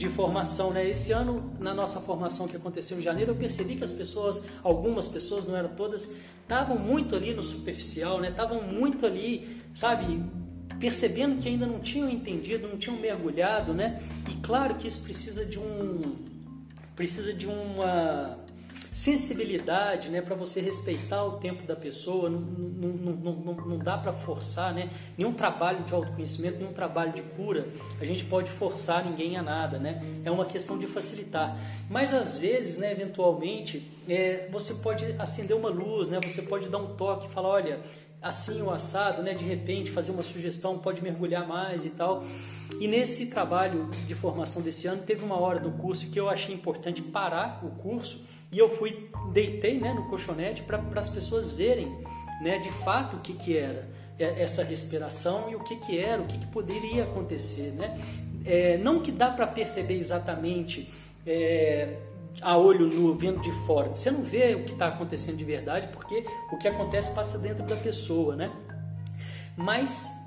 [0.00, 0.88] de formação, né?
[0.88, 5.06] Esse ano, na nossa formação que aconteceu em janeiro, eu percebi que as pessoas, algumas
[5.06, 8.30] pessoas, não eram todas, estavam muito ali no superficial, né?
[8.30, 10.24] Estavam muito ali, sabe?
[10.78, 14.02] Percebendo que ainda não tinham entendido, não tinham mergulhado, né?
[14.30, 16.00] E claro que isso precisa de um,
[16.96, 18.38] precisa de uma
[18.94, 24.12] sensibilidade, né, para você respeitar o tempo da pessoa, não, não, não, não, dá para
[24.12, 27.66] forçar, né, nenhum trabalho de autoconhecimento, nenhum trabalho de cura,
[28.00, 31.56] a gente pode forçar ninguém a nada, né, é uma questão de facilitar,
[31.88, 36.78] mas às vezes, né, eventualmente, é, você pode acender uma luz, né, você pode dar
[36.78, 37.80] um toque, falar, olha,
[38.20, 42.24] assim o assado, né, de repente fazer uma sugestão, pode mergulhar mais e tal,
[42.78, 46.54] e nesse trabalho de formação desse ano, teve uma hora do curso que eu achei
[46.54, 51.98] importante parar o curso e eu fui, deitei né, no colchonete para as pessoas verem
[52.42, 56.26] né, de fato o que, que era essa respiração e o que, que era, o
[56.26, 57.70] que, que poderia acontecer.
[57.72, 57.98] Né?
[58.44, 60.92] É, não que dá para perceber exatamente
[61.26, 61.96] é,
[62.42, 63.94] a olho nu, vendo de fora.
[63.94, 67.64] Você não vê o que está acontecendo de verdade, porque o que acontece passa dentro
[67.64, 68.50] da pessoa, né?
[69.56, 70.19] Mas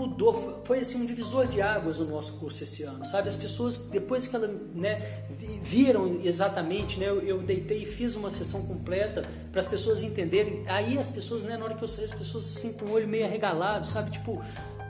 [0.00, 3.28] mudou, foi assim um divisor de águas o nosso curso esse ano, sabe?
[3.28, 5.24] As pessoas, depois que elas né,
[5.62, 10.64] viram exatamente, né, eu, eu, deitei e fiz uma sessão completa para as pessoas entenderem.
[10.66, 13.06] Aí as pessoas, né, na hora que eu saí, as pessoas assim com o olho
[13.06, 14.10] meio arregalado, sabe?
[14.10, 14.42] Tipo,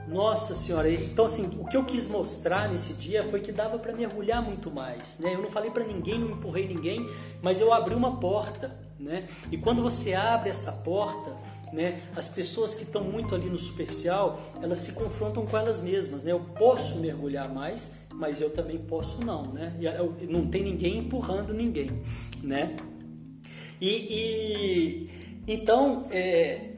[0.07, 3.93] nossa senhora, então assim, o que eu quis mostrar nesse dia foi que dava para
[3.93, 5.35] mergulhar muito mais, né?
[5.35, 7.09] Eu não falei para ninguém, não empurrei ninguém,
[7.43, 9.29] mas eu abri uma porta, né?
[9.51, 11.37] E quando você abre essa porta,
[11.73, 12.03] né?
[12.17, 16.33] As pessoas que estão muito ali no superficial, elas se confrontam com elas mesmas, né?
[16.33, 19.75] Eu posso mergulhar mais, mas eu também posso não, né?
[19.79, 21.91] E eu, não tem ninguém empurrando ninguém,
[22.43, 22.75] né?
[23.81, 25.11] E, e
[25.47, 26.71] então, é,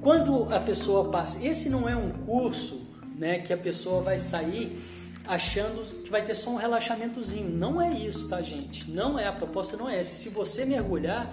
[0.00, 3.40] quando a pessoa passa, esse não é um curso, né?
[3.40, 4.82] Que a pessoa vai sair
[5.26, 7.48] achando que vai ter só um relaxamentozinho.
[7.50, 8.90] Não é isso, tá, gente?
[8.90, 10.16] Não é a proposta, não é essa.
[10.16, 11.32] Se você mergulhar,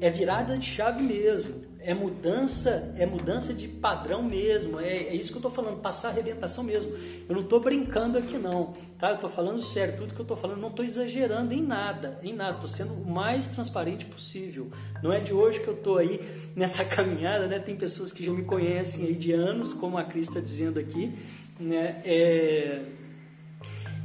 [0.00, 4.80] é virada de chave mesmo é mudança, é mudança de padrão mesmo.
[4.80, 6.92] É, é isso que eu estou falando, passar arrebentação mesmo.
[7.28, 9.10] Eu não estou brincando aqui não, tá?
[9.10, 12.34] Eu estou falando sério, tudo que eu estou falando, não estou exagerando em nada, em
[12.34, 12.54] nada.
[12.54, 14.68] Estou sendo o mais transparente possível.
[15.00, 16.20] Não é de hoje que eu estou aí
[16.56, 17.60] nessa caminhada, né?
[17.60, 21.16] Tem pessoas que já me conhecem aí de anos, como a Cris está dizendo aqui,
[21.60, 22.02] né?
[22.04, 22.82] É...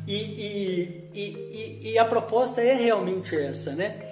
[0.08, 4.11] E, e, e, e, a proposta é realmente essa, né?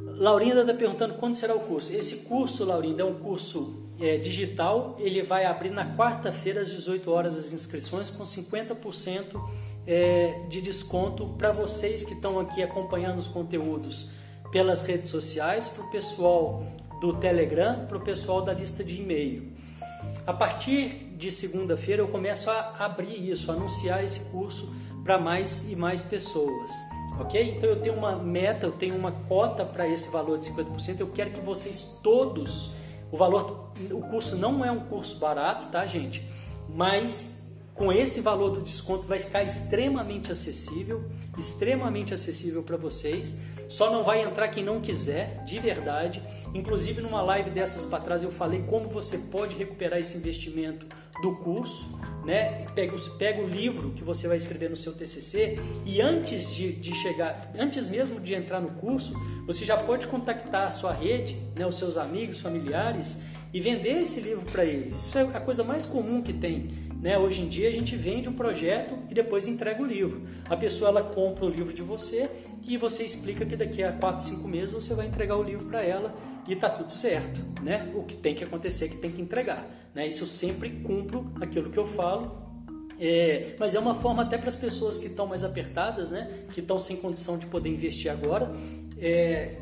[0.00, 1.92] Laurinda está perguntando quando será o curso.
[1.92, 4.96] Esse curso, Laurinda, é um curso é, digital.
[4.98, 9.40] Ele vai abrir na quarta-feira às 18 horas as inscrições com 50%
[9.86, 14.10] é, de desconto para vocês que estão aqui acompanhando os conteúdos
[14.50, 16.64] pelas redes sociais, para o pessoal
[17.00, 19.52] do Telegram, para o pessoal da lista de e-mail.
[20.26, 25.68] A partir de segunda-feira eu começo a abrir isso, a anunciar esse curso para mais
[25.70, 26.70] e mais pessoas
[27.18, 27.56] ok?
[27.56, 31.00] Então eu tenho uma meta, eu tenho uma cota para esse valor de 50%.
[31.00, 32.72] Eu quero que vocês todos,
[33.10, 36.26] o valor, o curso não é um curso barato, tá, gente?
[36.68, 41.04] Mas com esse valor do desconto vai ficar extremamente acessível,
[41.36, 43.36] extremamente acessível para vocês.
[43.68, 46.22] Só não vai entrar quem não quiser, de verdade.
[46.54, 50.86] Inclusive numa live dessas para trás eu falei como você pode recuperar esse investimento
[51.20, 51.88] do curso,
[52.24, 52.66] né?
[52.74, 56.94] Pega, pega o livro que você vai escrever no seu TCC e antes de, de
[56.94, 59.14] chegar, antes mesmo de entrar no curso,
[59.46, 63.22] você já pode contactar a sua rede, né, os seus amigos, familiares
[63.52, 65.06] e vender esse livro para eles.
[65.06, 66.84] Isso é a coisa mais comum que tem.
[67.00, 67.18] Né?
[67.18, 70.22] Hoje em dia a gente vende um projeto e depois entrega o livro.
[70.48, 72.30] A pessoa ela compra o livro de você
[72.66, 75.82] e você explica que daqui a 4, 5 meses você vai entregar o livro para
[75.82, 76.14] ela
[76.48, 77.40] e está tudo certo.
[77.62, 77.92] Né?
[77.94, 79.66] O que tem que acontecer é que tem que entregar.
[79.94, 80.06] Né?
[80.08, 82.42] Isso eu sempre cumpro aquilo que eu falo.
[82.98, 86.44] É, mas é uma forma até para as pessoas que estão mais apertadas, né?
[86.52, 88.52] que estão sem condição de poder investir agora,
[88.98, 89.56] é,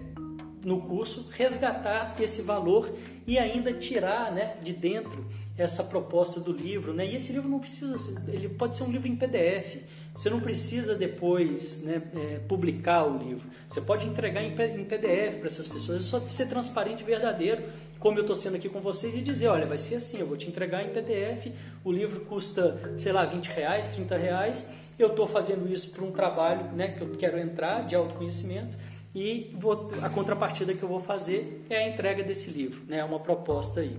[0.64, 2.92] no curso, resgatar esse valor
[3.26, 7.06] e ainda tirar né, de dentro essa proposta do livro, né?
[7.06, 9.82] E esse livro não precisa, ele pode ser um livro em PDF.
[10.14, 13.48] Você não precisa depois né, é, publicar o livro.
[13.68, 16.00] Você pode entregar em PDF para essas pessoas.
[16.00, 17.62] É só ser transparente e verdadeiro,
[17.98, 20.36] como eu estou sendo aqui com vocês, e dizer, olha, vai ser assim, eu vou
[20.36, 25.26] te entregar em PDF, o livro custa, sei lá, 20 reais, 30 reais, eu estou
[25.26, 28.76] fazendo isso para um trabalho né, que eu quero entrar de autoconhecimento,
[29.14, 33.04] e vou, a contrapartida que eu vou fazer é a entrega desse livro, né, é
[33.04, 33.96] uma proposta aí.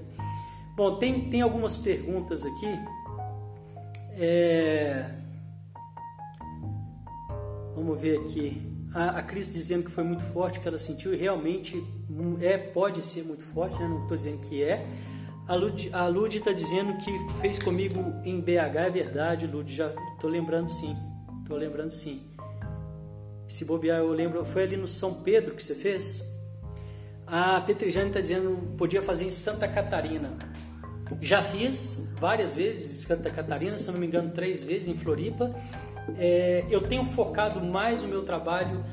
[0.76, 2.80] Bom, tem, tem algumas perguntas aqui.
[4.18, 5.23] É...
[7.76, 8.62] Vamos ver aqui.
[8.94, 11.84] A, a Cris dizendo que foi muito forte, que ela sentiu, e realmente
[12.42, 13.88] é, pode ser muito forte, né?
[13.88, 14.86] não estou dizendo que é.
[15.46, 15.56] A
[16.08, 20.96] Lud, está dizendo que fez comigo em BH, é verdade, Lud, já estou lembrando sim,
[21.42, 22.22] estou lembrando sim.
[23.48, 26.24] Se bobear, eu lembro, foi ali no São Pedro que você fez?
[27.28, 30.38] A Petrijane está dizendo podia fazer em Santa Catarina.
[31.20, 35.54] Já fiz várias vezes em Santa Catarina, se não me engano, três vezes em Floripa.
[36.18, 38.84] É, eu tenho focado mais o meu trabalho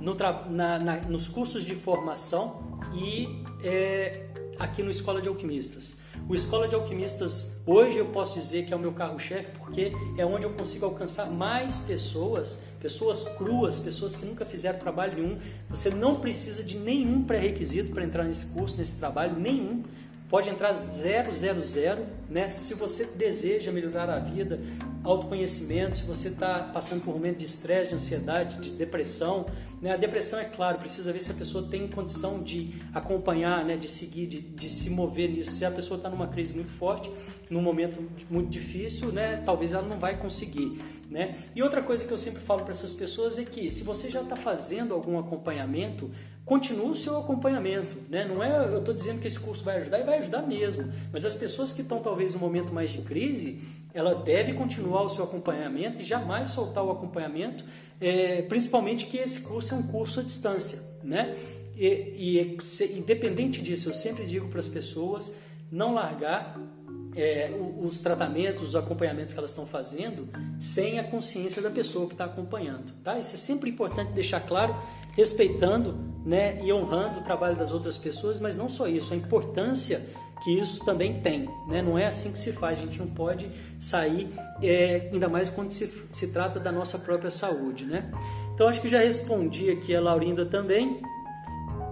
[0.00, 4.26] no tra na, na, nos cursos de formação e é,
[4.58, 5.98] aqui no Escola de Alquimistas.
[6.28, 10.26] O Escola de Alquimistas hoje eu posso dizer que é o meu carro-chefe porque é
[10.26, 15.38] onde eu consigo alcançar mais pessoas, pessoas cruas, pessoas que nunca fizeram trabalho nenhum.
[15.70, 19.84] Você não precisa de nenhum pré-requisito para entrar nesse curso, nesse trabalho, nenhum
[20.28, 21.24] pode entrar 000,
[22.28, 22.48] né?
[22.48, 24.60] Se você deseja melhorar a vida,
[25.04, 29.46] autoconhecimento, se você está passando por um momento de estresse, de ansiedade, de depressão,
[29.80, 29.92] né?
[29.92, 33.76] A depressão, é claro, precisa ver se a pessoa tem condição de acompanhar, né?
[33.76, 35.50] de seguir, de, de se mover nisso.
[35.52, 37.10] Se a pessoa está numa crise muito forte,
[37.50, 39.42] num momento muito difícil, né?
[39.44, 40.78] talvez ela não vai conseguir.
[41.10, 41.44] Né?
[41.54, 44.22] E outra coisa que eu sempre falo para essas pessoas é que se você já
[44.22, 46.10] está fazendo algum acompanhamento,
[46.46, 47.96] continue o seu acompanhamento.
[48.08, 48.24] Né?
[48.24, 51.24] Não é, eu estou dizendo que esse curso vai ajudar e vai ajudar mesmo, mas
[51.24, 53.60] as pessoas que estão talvez no momento mais de crise,
[53.92, 57.64] ela deve continuar o seu acompanhamento e jamais soltar o acompanhamento,
[58.00, 60.78] é, principalmente que esse curso é um curso à distância.
[61.02, 61.36] Né?
[61.76, 65.36] E, e independente disso, eu sempre digo para as pessoas
[65.70, 66.58] não largar
[67.16, 67.50] é,
[67.80, 70.28] os tratamentos, os acompanhamentos que elas estão fazendo
[70.60, 72.92] sem a consciência da pessoa que está acompanhando.
[73.02, 73.18] Tá?
[73.18, 74.76] Isso é sempre importante deixar claro,
[75.12, 80.04] respeitando né, e honrando o trabalho das outras pessoas, mas não só isso, a importância
[80.44, 81.48] que isso também tem.
[81.66, 81.80] Né?
[81.80, 83.50] Não é assim que se faz, a gente não pode
[83.80, 84.28] sair,
[84.62, 87.84] é, ainda mais quando se, se trata da nossa própria saúde.
[87.86, 88.10] Né?
[88.54, 91.00] Então acho que já respondi aqui a Laurinda também.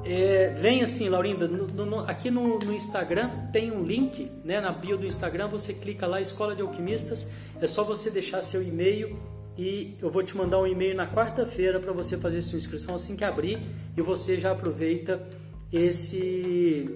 [0.05, 4.71] É, vem assim, Laurinda, no, no, aqui no, no, Instagram tem um link, né, na
[4.71, 9.19] bio do Instagram, você clica lá, Escola de Alquimistas, é só você deixar seu e-mail
[9.57, 13.17] e eu vou te mandar um e-mail na quarta-feira para você fazer sua inscrição assim
[13.17, 13.59] que abrir
[13.97, 15.27] e você já aproveita
[15.73, 16.91] esse,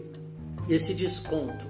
[0.68, 1.66] esse desconto,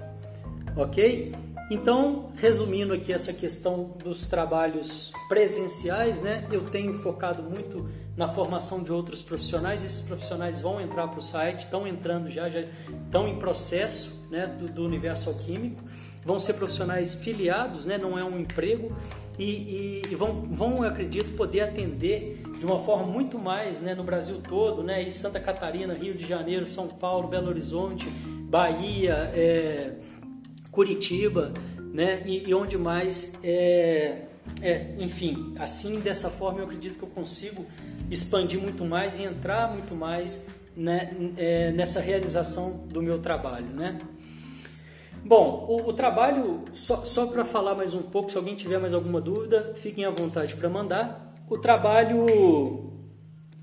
[0.75, 1.31] ok?
[1.71, 6.47] Então, resumindo aqui essa questão dos trabalhos presenciais, né?
[6.51, 7.87] Eu tenho focado muito
[8.19, 9.81] na formação de outros profissionais.
[9.81, 12.65] Esses profissionais vão entrar para o site, estão entrando já, já
[13.05, 15.81] estão em processo, né, do, do universo alquímico.
[16.25, 17.97] Vão ser profissionais filiados, né?
[17.97, 18.93] Não é um emprego
[19.39, 23.95] e, e, e vão, vão, eu acredito, poder atender de uma forma muito mais, né,
[23.95, 25.01] no Brasil todo, né?
[25.01, 28.05] Em Santa Catarina, Rio de Janeiro, São Paulo, Belo Horizonte,
[28.49, 29.31] Bahia.
[29.33, 29.93] É,
[30.71, 31.51] Curitiba,
[31.93, 32.21] né?
[32.25, 34.28] E, e onde mais é,
[34.61, 37.65] é, enfim, assim dessa forma eu acredito que eu consigo
[38.09, 43.97] expandir muito mais e entrar muito mais né, é, nessa realização do meu trabalho, né?
[45.23, 48.93] Bom, o, o trabalho, só, só para falar mais um pouco, se alguém tiver mais
[48.93, 51.35] alguma dúvida, fiquem à vontade para mandar.
[51.49, 52.25] O trabalho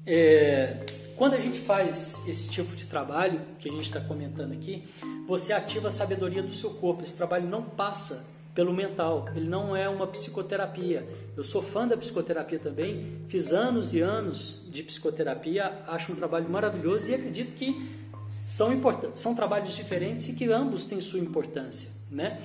[0.05, 0.85] é,
[1.17, 4.85] quando a gente faz esse tipo de trabalho que a gente está comentando aqui,
[5.27, 7.03] você ativa a sabedoria do seu corpo.
[7.03, 11.07] Esse trabalho não passa pelo mental, ele não é uma psicoterapia.
[11.37, 16.49] Eu sou fã da psicoterapia também, fiz anos e anos de psicoterapia, acho um trabalho
[16.49, 17.95] maravilhoso e acredito que
[18.31, 18.71] são,
[19.13, 22.41] são trabalhos diferentes e que ambos têm sua importância, né?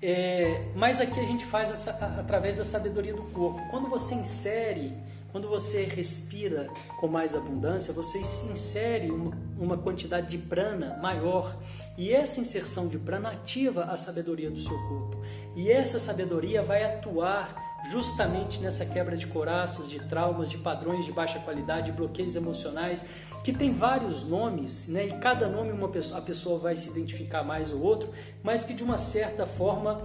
[0.00, 3.60] É, mas aqui a gente faz essa, através da sabedoria do corpo.
[3.70, 4.92] Quando você insere
[5.32, 6.68] quando você respira
[7.00, 9.10] com mais abundância, você insere
[9.58, 11.56] uma quantidade de prana maior
[11.96, 15.16] e essa inserção de prana ativa a sabedoria do seu corpo.
[15.54, 17.54] E essa sabedoria vai atuar
[17.90, 23.04] justamente nessa quebra de coraças, de traumas, de padrões de baixa qualidade, de bloqueios emocionais,
[23.42, 25.06] que tem vários nomes, né?
[25.06, 28.10] E cada nome uma pessoa, a pessoa vai se identificar mais ou outro,
[28.42, 30.00] mas que de uma certa forma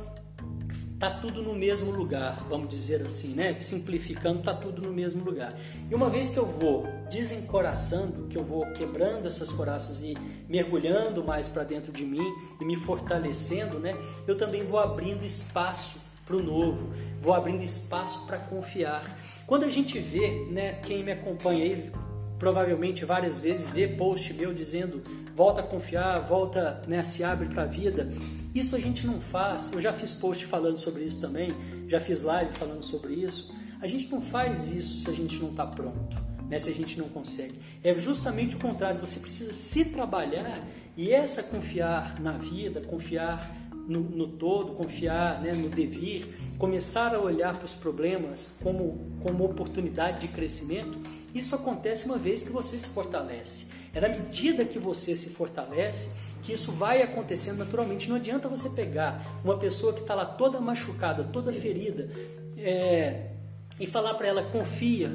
[1.00, 3.60] tá tudo no mesmo lugar, vamos dizer assim, né?
[3.60, 5.54] Simplificando, tá tudo no mesmo lugar.
[5.90, 10.16] E uma vez que eu vou desencoraçando, que eu vou quebrando essas coraças e
[10.50, 12.26] mergulhando mais para dentro de mim
[12.60, 13.96] e me fortalecendo, né?
[14.26, 16.90] Eu também vou abrindo espaço para o novo,
[17.22, 19.18] vou abrindo espaço para confiar.
[19.46, 21.92] Quando a gente vê, né, quem me acompanha aí
[22.40, 25.02] provavelmente várias vezes vê post meu dizendo
[25.36, 28.12] volta a confiar, volta, né, se abre para a vida.
[28.56, 29.72] Isso a gente não faz.
[29.72, 31.50] Eu já fiz post falando sobre isso também,
[31.88, 33.56] já fiz live falando sobre isso.
[33.80, 36.18] A gente não faz isso se a gente não está pronto,
[36.50, 37.56] né, se a gente não consegue.
[37.84, 39.00] É justamente o contrário.
[39.00, 40.60] Você precisa se trabalhar
[40.96, 43.56] e essa confiar na vida, confiar
[43.88, 49.46] no, no todo, confiar né, no devir, começar a olhar para os problemas como, como
[49.46, 51.00] oportunidade de crescimento.
[51.38, 53.68] Isso acontece uma vez que você se fortalece.
[53.94, 56.12] É na medida que você se fortalece
[56.42, 58.10] que isso vai acontecendo naturalmente.
[58.10, 62.10] Não adianta você pegar uma pessoa que está lá toda machucada, toda ferida,
[62.58, 63.32] é,
[63.80, 65.12] e falar para ela confia.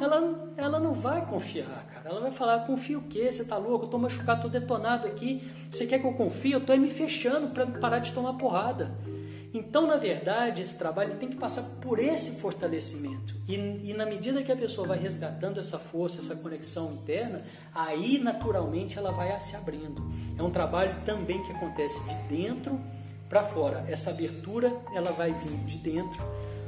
[0.00, 2.08] Ela, ela não vai confiar, cara.
[2.08, 3.30] Ela vai falar, confia o quê?
[3.30, 3.84] Você está louco?
[3.84, 5.48] Eu estou machucado, estou detonado aqui.
[5.70, 6.52] Você quer que eu confie?
[6.52, 8.96] Eu estou me fechando para parar de tomar porrada.
[9.54, 13.34] Então, na verdade, esse trabalho tem que passar por esse fortalecimento.
[13.46, 17.44] E, e, na medida que a pessoa vai resgatando essa força, essa conexão interna,
[17.74, 20.02] aí naturalmente ela vai se abrindo.
[20.38, 22.80] É um trabalho também que acontece de dentro
[23.28, 23.84] para fora.
[23.88, 26.22] Essa abertura ela vai vir de dentro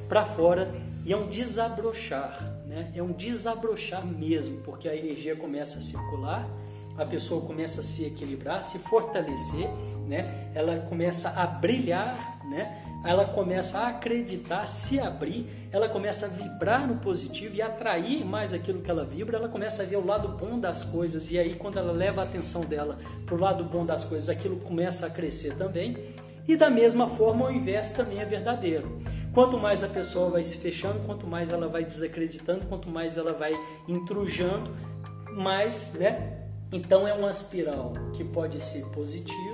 [0.06, 0.70] para fora
[1.06, 2.92] e é um desabrochar, né?
[2.94, 6.48] É um desabrochar mesmo, porque a energia começa a circular,
[6.96, 9.68] a pessoa começa a se equilibrar, se fortalecer
[10.06, 10.50] né?
[10.54, 12.82] Ela começa a brilhar, né?
[13.04, 18.54] Ela começa a acreditar, se abrir, ela começa a vibrar no positivo e atrair mais
[18.54, 21.54] aquilo que ela vibra, ela começa a ver o lado bom das coisas e aí
[21.54, 25.10] quando ela leva a atenção dela para o lado bom das coisas, aquilo começa a
[25.10, 26.14] crescer também.
[26.46, 29.00] E da mesma forma, o inverso também é verdadeiro.
[29.32, 33.32] Quanto mais a pessoa vai se fechando, quanto mais ela vai desacreditando, quanto mais ela
[33.32, 33.52] vai
[33.88, 34.70] intrujando,
[35.32, 36.44] mais, né?
[36.72, 39.53] Então é uma espiral que pode ser positivo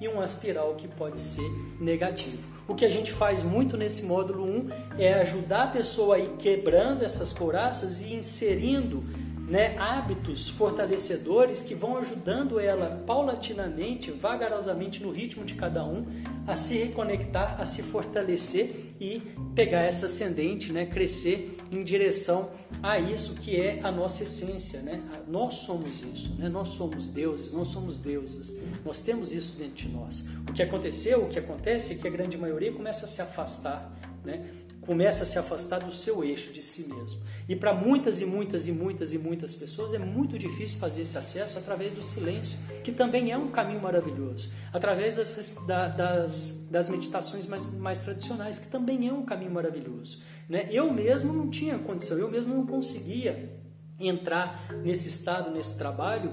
[0.00, 1.48] e uma espiral que pode ser
[1.78, 2.42] negativo.
[2.66, 6.30] O que a gente faz muito nesse módulo 1 é ajudar a pessoa a ir
[6.38, 9.04] quebrando essas couraças e inserindo
[9.50, 16.06] né, hábitos fortalecedores que vão ajudando ela paulatinamente, vagarosamente no ritmo de cada um,
[16.46, 19.20] a se reconectar, a se fortalecer e
[19.52, 25.02] pegar essa ascendente, né, crescer em direção a isso que é a nossa essência, né?
[25.26, 26.48] Nós somos isso, né?
[26.48, 28.56] Nós somos deuses, nós somos deusas.
[28.84, 30.24] Nós temos isso dentro de nós.
[30.48, 33.92] O que aconteceu, o que acontece é que a grande maioria começa a se afastar,
[34.24, 34.48] né?
[34.82, 37.20] Começa a se afastar do seu eixo de si mesmo.
[37.50, 41.18] E para muitas e muitas e muitas e muitas pessoas é muito difícil fazer esse
[41.18, 44.48] acesso através do silêncio, que também é um caminho maravilhoso.
[44.72, 50.22] Através das, das, das meditações mais, mais tradicionais, que também é um caminho maravilhoso.
[50.48, 50.68] Né?
[50.70, 53.60] Eu mesmo não tinha condição, eu mesmo não conseguia
[53.98, 56.32] entrar nesse estado, nesse trabalho,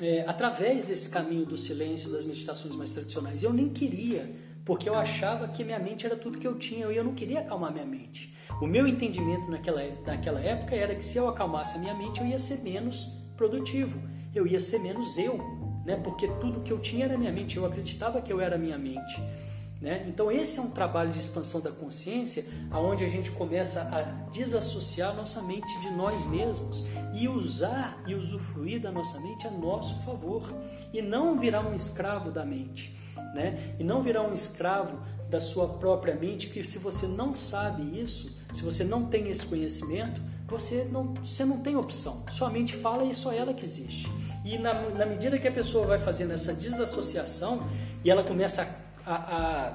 [0.00, 3.42] é, através desse caminho do silêncio, das meditações mais tradicionais.
[3.42, 4.34] Eu nem queria,
[4.64, 7.40] porque eu achava que minha mente era tudo que eu tinha e eu não queria
[7.40, 8.33] acalmar minha mente.
[8.60, 12.26] O meu entendimento naquela, naquela época era que se eu acalmasse a minha mente, eu
[12.26, 14.00] ia ser menos produtivo,
[14.34, 15.38] eu ia ser menos eu,
[15.84, 15.96] né?
[15.96, 19.20] porque tudo que eu tinha era minha mente, eu acreditava que eu era minha mente.
[19.80, 20.06] Né?
[20.08, 25.14] Então esse é um trabalho de expansão da consciência, aonde a gente começa a desassociar
[25.14, 26.82] nossa mente de nós mesmos
[27.12, 30.54] e usar e usufruir da nossa mente a nosso favor
[30.92, 32.96] e não virar um escravo da mente,
[33.34, 33.74] né?
[33.78, 34.98] E não virar um escravo
[35.28, 39.44] da sua própria mente, que se você não sabe isso, se você não tem esse
[39.44, 42.24] conhecimento, você não, você não tem opção.
[42.32, 44.10] Sua mente fala e é só ela que existe.
[44.44, 47.66] E na, na medida que a pessoa vai fazendo essa desassociação
[48.04, 48.62] e ela começa
[49.04, 49.68] a, a,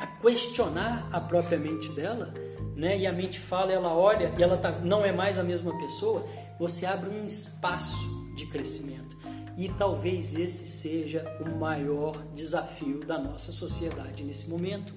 [0.00, 2.32] a questionar a própria mente dela,
[2.74, 2.98] né?
[2.98, 6.26] E a mente fala, ela olha e ela tá, não é mais a mesma pessoa.
[6.58, 7.96] Você abre um espaço
[8.34, 9.16] de crescimento.
[9.58, 14.94] E talvez esse seja o maior desafio da nossa sociedade nesse momento: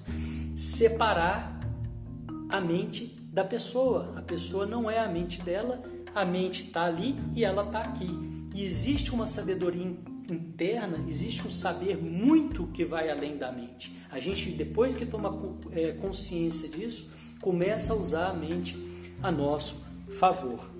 [0.56, 1.60] separar
[2.48, 4.12] a mente da pessoa.
[4.16, 5.82] A pessoa não é a mente dela,
[6.14, 8.10] a mente está ali e ela está aqui.
[8.54, 9.96] E existe uma sabedoria
[10.30, 13.96] interna, existe um saber muito que vai além da mente.
[14.10, 17.10] A gente, depois que toma é, consciência disso,
[17.40, 18.76] começa a usar a mente
[19.22, 19.82] a nosso
[20.18, 20.70] favor.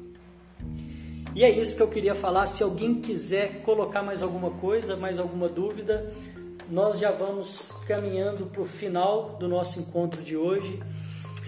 [1.35, 2.47] E é isso que eu queria falar.
[2.47, 6.13] Se alguém quiser colocar mais alguma coisa, mais alguma dúvida,
[6.71, 10.79] nós já vamos caminhando para o final do nosso encontro de hoje.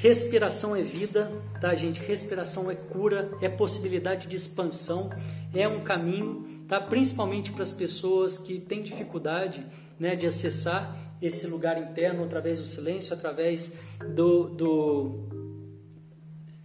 [0.05, 1.33] Respiração é vida,
[1.63, 1.99] tá, gente?
[1.99, 5.09] Respiração é cura, é possibilidade de expansão,
[5.55, 6.79] é um caminho, tá?
[6.79, 9.65] Principalmente para as pessoas que têm dificuldade,
[9.99, 13.79] né, de acessar esse lugar interno através do silêncio, através
[14.15, 15.29] do, do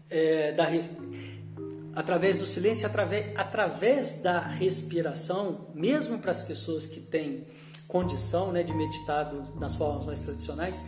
[0.10, 0.68] é, da
[1.96, 7.48] através do silêncio, através, através da respiração, mesmo para as pessoas que têm
[7.88, 10.84] condição né, de meditar nas formas mais tradicionais,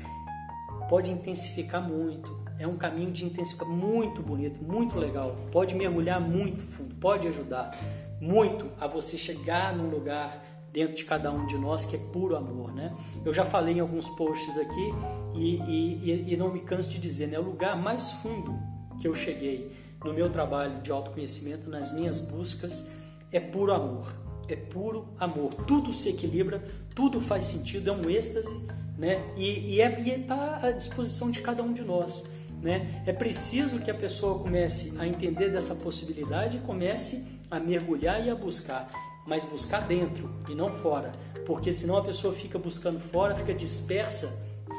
[0.90, 2.41] pode intensificar muito.
[2.62, 5.36] É um caminho de intensificar muito bonito, muito legal.
[5.52, 7.76] Pode mergulhar muito fundo, pode ajudar
[8.22, 12.36] muito a você chegar num lugar dentro de cada um de nós que é puro
[12.36, 12.96] amor, né?
[13.26, 14.94] Eu já falei em alguns posts aqui
[15.34, 17.40] e, e, e não me canso de dizer, né?
[17.40, 18.54] O lugar mais fundo
[19.00, 22.88] que eu cheguei no meu trabalho de autoconhecimento, nas minhas buscas,
[23.32, 24.14] é puro amor.
[24.48, 25.56] É puro amor.
[25.66, 28.56] Tudo se equilibra, tudo faz sentido, é um êxtase,
[29.00, 29.34] né?
[29.36, 32.40] E, e é está à disposição de cada um de nós.
[32.62, 33.04] Né?
[33.08, 38.30] É preciso que a pessoa comece a entender dessa possibilidade e comece a mergulhar e
[38.30, 38.88] a buscar,
[39.26, 41.12] mas buscar dentro e não fora,
[41.46, 44.32] porque senão a pessoa fica buscando fora, fica dispersa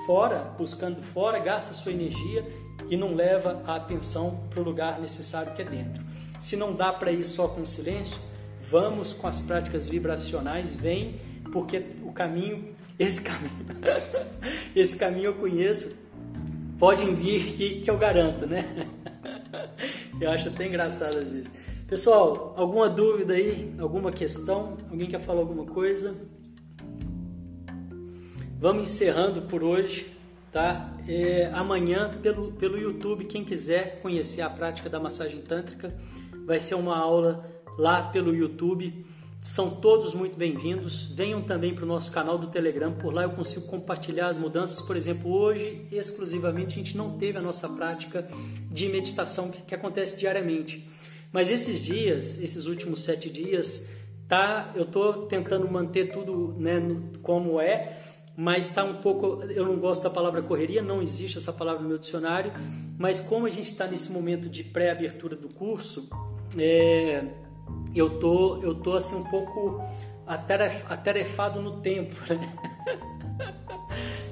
[0.06, 2.46] fora, buscando fora, gasta sua energia
[2.88, 6.02] e não leva a atenção para o lugar necessário que é dentro.
[6.40, 8.18] Se não dá para ir só com silêncio,
[8.68, 11.20] vamos com as práticas vibracionais, vem,
[11.52, 13.66] porque o caminho, esse caminho,
[14.74, 15.94] esse caminho eu conheço,
[16.82, 18.64] podem vir que, que eu garanto, né?
[20.20, 21.56] Eu acho até engraçado às vezes.
[21.86, 23.72] Pessoal, alguma dúvida aí?
[23.78, 24.76] Alguma questão?
[24.90, 26.12] Alguém quer falar alguma coisa?
[28.58, 30.10] Vamos encerrando por hoje,
[30.50, 30.96] tá?
[31.06, 35.96] É, amanhã, pelo, pelo YouTube, quem quiser conhecer a prática da massagem tântrica,
[36.44, 39.06] vai ser uma aula lá pelo YouTube.
[39.42, 41.06] São todos muito bem-vindos.
[41.12, 44.80] Venham também para o nosso canal do Telegram, por lá eu consigo compartilhar as mudanças.
[44.86, 48.28] Por exemplo, hoje, exclusivamente, a gente não teve a nossa prática
[48.70, 50.88] de meditação que, que acontece diariamente.
[51.32, 53.90] Mas esses dias, esses últimos sete dias,
[54.28, 56.80] tá, eu estou tentando manter tudo né,
[57.22, 57.98] como é,
[58.36, 59.42] mas está um pouco.
[59.50, 62.52] Eu não gosto da palavra correria, não existe essa palavra no meu dicionário,
[62.96, 66.08] mas como a gente está nesse momento de pré-abertura do curso,
[66.56, 67.24] é,
[67.94, 69.82] eu tô, eu tô assim um pouco
[70.26, 72.16] atarefado no tempo.
[72.28, 73.52] Né?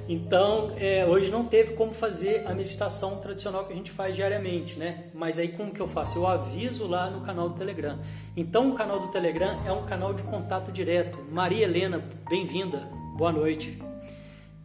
[0.07, 4.77] Então, é, hoje não teve como fazer a meditação tradicional que a gente faz diariamente,
[4.77, 5.05] né?
[5.13, 6.19] Mas aí como que eu faço?
[6.19, 7.99] Eu aviso lá no canal do Telegram.
[8.35, 11.19] Então, o canal do Telegram é um canal de contato direto.
[11.31, 12.79] Maria Helena, bem-vinda.
[13.17, 13.81] Boa noite.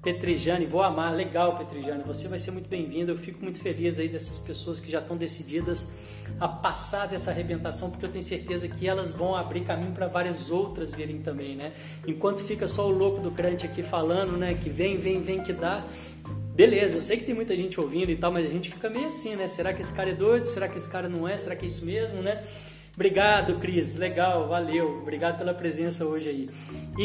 [0.03, 3.13] Petrijane, vou amar, legal Petrijane, você vai ser muito bem-vindo.
[3.13, 5.93] Eu fico muito feliz aí dessas pessoas que já estão decididas
[6.41, 10.51] a passar dessa arrebentação, porque eu tenho certeza que elas vão abrir caminho para várias
[10.51, 11.73] outras virem também, né?
[12.07, 15.53] Enquanto fica só o louco do crente aqui falando, né, que vem, vem, vem que
[15.53, 15.85] dá.
[16.55, 19.07] Beleza, eu sei que tem muita gente ouvindo e tal, mas a gente fica meio
[19.07, 19.47] assim, né?
[19.47, 20.47] Será que esse cara é doido?
[20.47, 21.37] Será que esse cara não é?
[21.37, 22.43] Será que é isso mesmo, né?
[22.97, 23.95] Obrigado, Cris.
[23.95, 25.01] Legal, valeu.
[25.03, 26.51] Obrigado pela presença hoje aí.
[26.97, 27.03] E,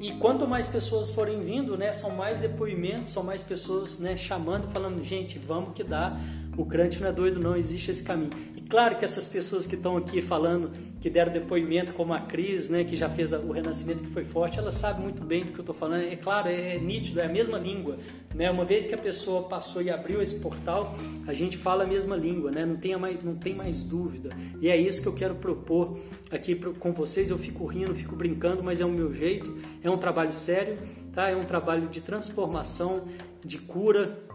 [0.00, 4.16] e, e, quanto mais pessoas forem vindo, né, são mais depoimentos, são mais pessoas né,
[4.16, 6.16] chamando, falando, gente, vamos que dá.
[6.58, 8.30] O crente não é doido, não existe esse caminho.
[8.68, 12.82] Claro que essas pessoas que estão aqui falando, que deram depoimento, como a Cris, né,
[12.82, 15.62] que já fez o renascimento que foi forte, ela sabe muito bem do que eu
[15.62, 16.02] estou falando.
[16.02, 17.96] É claro, é nítido, é a mesma língua.
[18.34, 18.50] Né?
[18.50, 20.96] Uma vez que a pessoa passou e abriu esse portal,
[21.26, 22.66] a gente fala a mesma língua, né?
[22.66, 24.28] não, tem mais, não tem mais dúvida.
[24.60, 25.98] E é isso que eu quero propor
[26.30, 27.30] aqui com vocês.
[27.30, 29.56] Eu fico rindo, fico brincando, mas é o meu jeito.
[29.80, 30.76] É um trabalho sério,
[31.12, 31.30] tá?
[31.30, 33.08] é um trabalho de transformação,
[33.42, 34.27] de cura,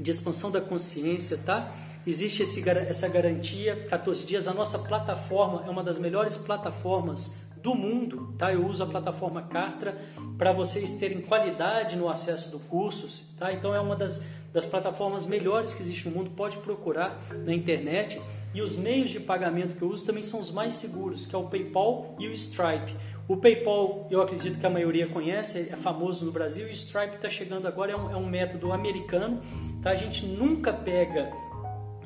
[0.00, 1.72] de expansão da consciência, tá?
[2.06, 4.48] Existe esse, essa garantia, 14 dias.
[4.48, 8.52] A nossa plataforma é uma das melhores plataformas do mundo, tá?
[8.52, 10.00] Eu uso a plataforma Cartra
[10.38, 13.52] para vocês terem qualidade no acesso do curso, tá?
[13.52, 16.30] Então é uma das, das plataformas melhores que existe no mundo.
[16.30, 18.18] Pode procurar na internet.
[18.52, 21.38] E os meios de pagamento que eu uso também são os mais seguros, que é
[21.38, 22.96] o PayPal e o Stripe.
[23.30, 27.14] O PayPal, eu acredito que a maioria conhece, é famoso no Brasil, e o Stripe
[27.14, 29.40] está chegando agora, é um, é um método americano.
[29.80, 29.90] Tá?
[29.90, 31.30] A gente nunca pega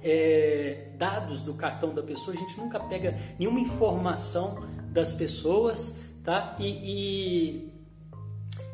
[0.02, 6.56] é, dados do cartão da pessoa, a gente nunca pega nenhuma informação das pessoas, tá?
[6.60, 7.72] E, e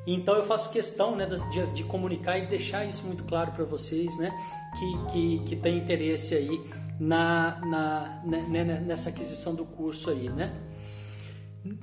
[0.05, 4.19] então eu faço questão né, de, de, comunicar e deixar isso muito claro para vocês,
[4.19, 4.29] né?
[4.77, 6.61] Que, que, que tem interesse aí
[6.99, 10.53] na, na, né, né, nessa aquisição do curso aí, né?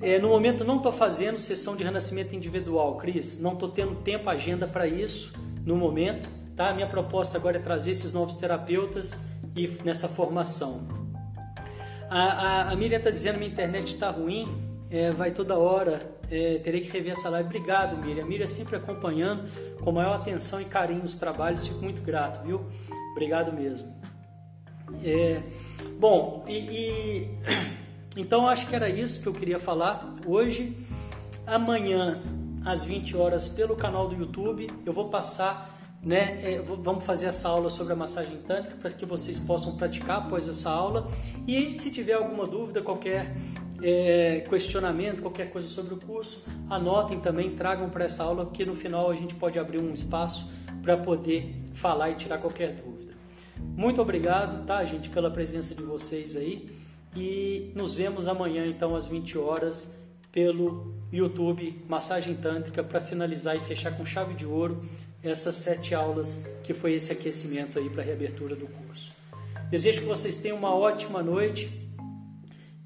[0.02, 3.40] É, no momento não estou fazendo sessão de renascimento individual, Cris.
[3.40, 5.32] Não estou tendo tempo, agenda para isso
[5.64, 6.28] no momento.
[6.56, 6.70] Tá?
[6.70, 9.24] A minha proposta agora é trazer esses novos terapeutas
[9.54, 10.88] e nessa formação.
[12.10, 14.48] A, a, a Miriam está dizendo que minha internet está ruim,
[14.90, 15.98] é, vai toda hora,
[16.30, 17.48] é, terei que rever essa live.
[17.48, 18.26] Obrigado, Miriam.
[18.26, 19.48] Miriam sempre acompanhando
[19.78, 22.64] com maior atenção e carinho os trabalhos, fico muito grato, viu?
[23.12, 23.94] Obrigado mesmo.
[25.04, 25.42] É,
[25.98, 27.38] bom, e, e
[28.20, 30.76] então acho que era isso que eu queria falar hoje.
[31.46, 32.20] Amanhã,
[32.64, 37.48] às 20 horas, pelo canal do YouTube, eu vou passar né, é, vamos fazer essa
[37.48, 41.10] aula sobre a massagem tântrica para que vocês possam praticar após essa aula.
[41.46, 43.36] E se tiver alguma dúvida, qualquer
[43.82, 48.76] é, questionamento, qualquer coisa sobre o curso, anotem também, tragam para essa aula, que no
[48.76, 50.52] final a gente pode abrir um espaço
[50.82, 53.14] para poder falar e tirar qualquer dúvida.
[53.58, 56.77] Muito obrigado, tá, gente, pela presença de vocês aí.
[57.18, 59.98] E nos vemos amanhã, então, às 20 horas,
[60.30, 64.88] pelo YouTube Massagem Tântrica, para finalizar e fechar com chave de ouro
[65.20, 69.12] essas sete aulas, que foi esse aquecimento aí para a reabertura do curso.
[69.68, 71.68] Desejo que vocês tenham uma ótima noite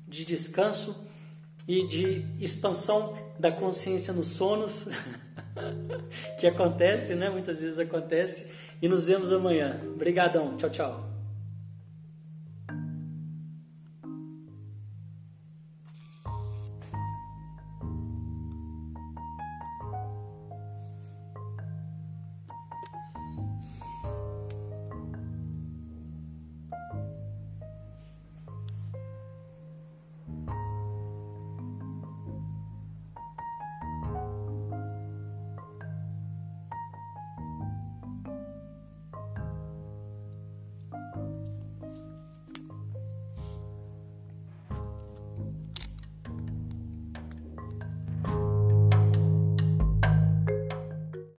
[0.09, 1.07] de descanso
[1.69, 4.89] e de expansão da consciência nos sonos,
[6.41, 7.29] que acontece, né?
[7.29, 8.51] Muitas vezes acontece.
[8.81, 9.79] E nos vemos amanhã.
[9.95, 10.57] Obrigadão.
[10.57, 11.12] Tchau, tchau.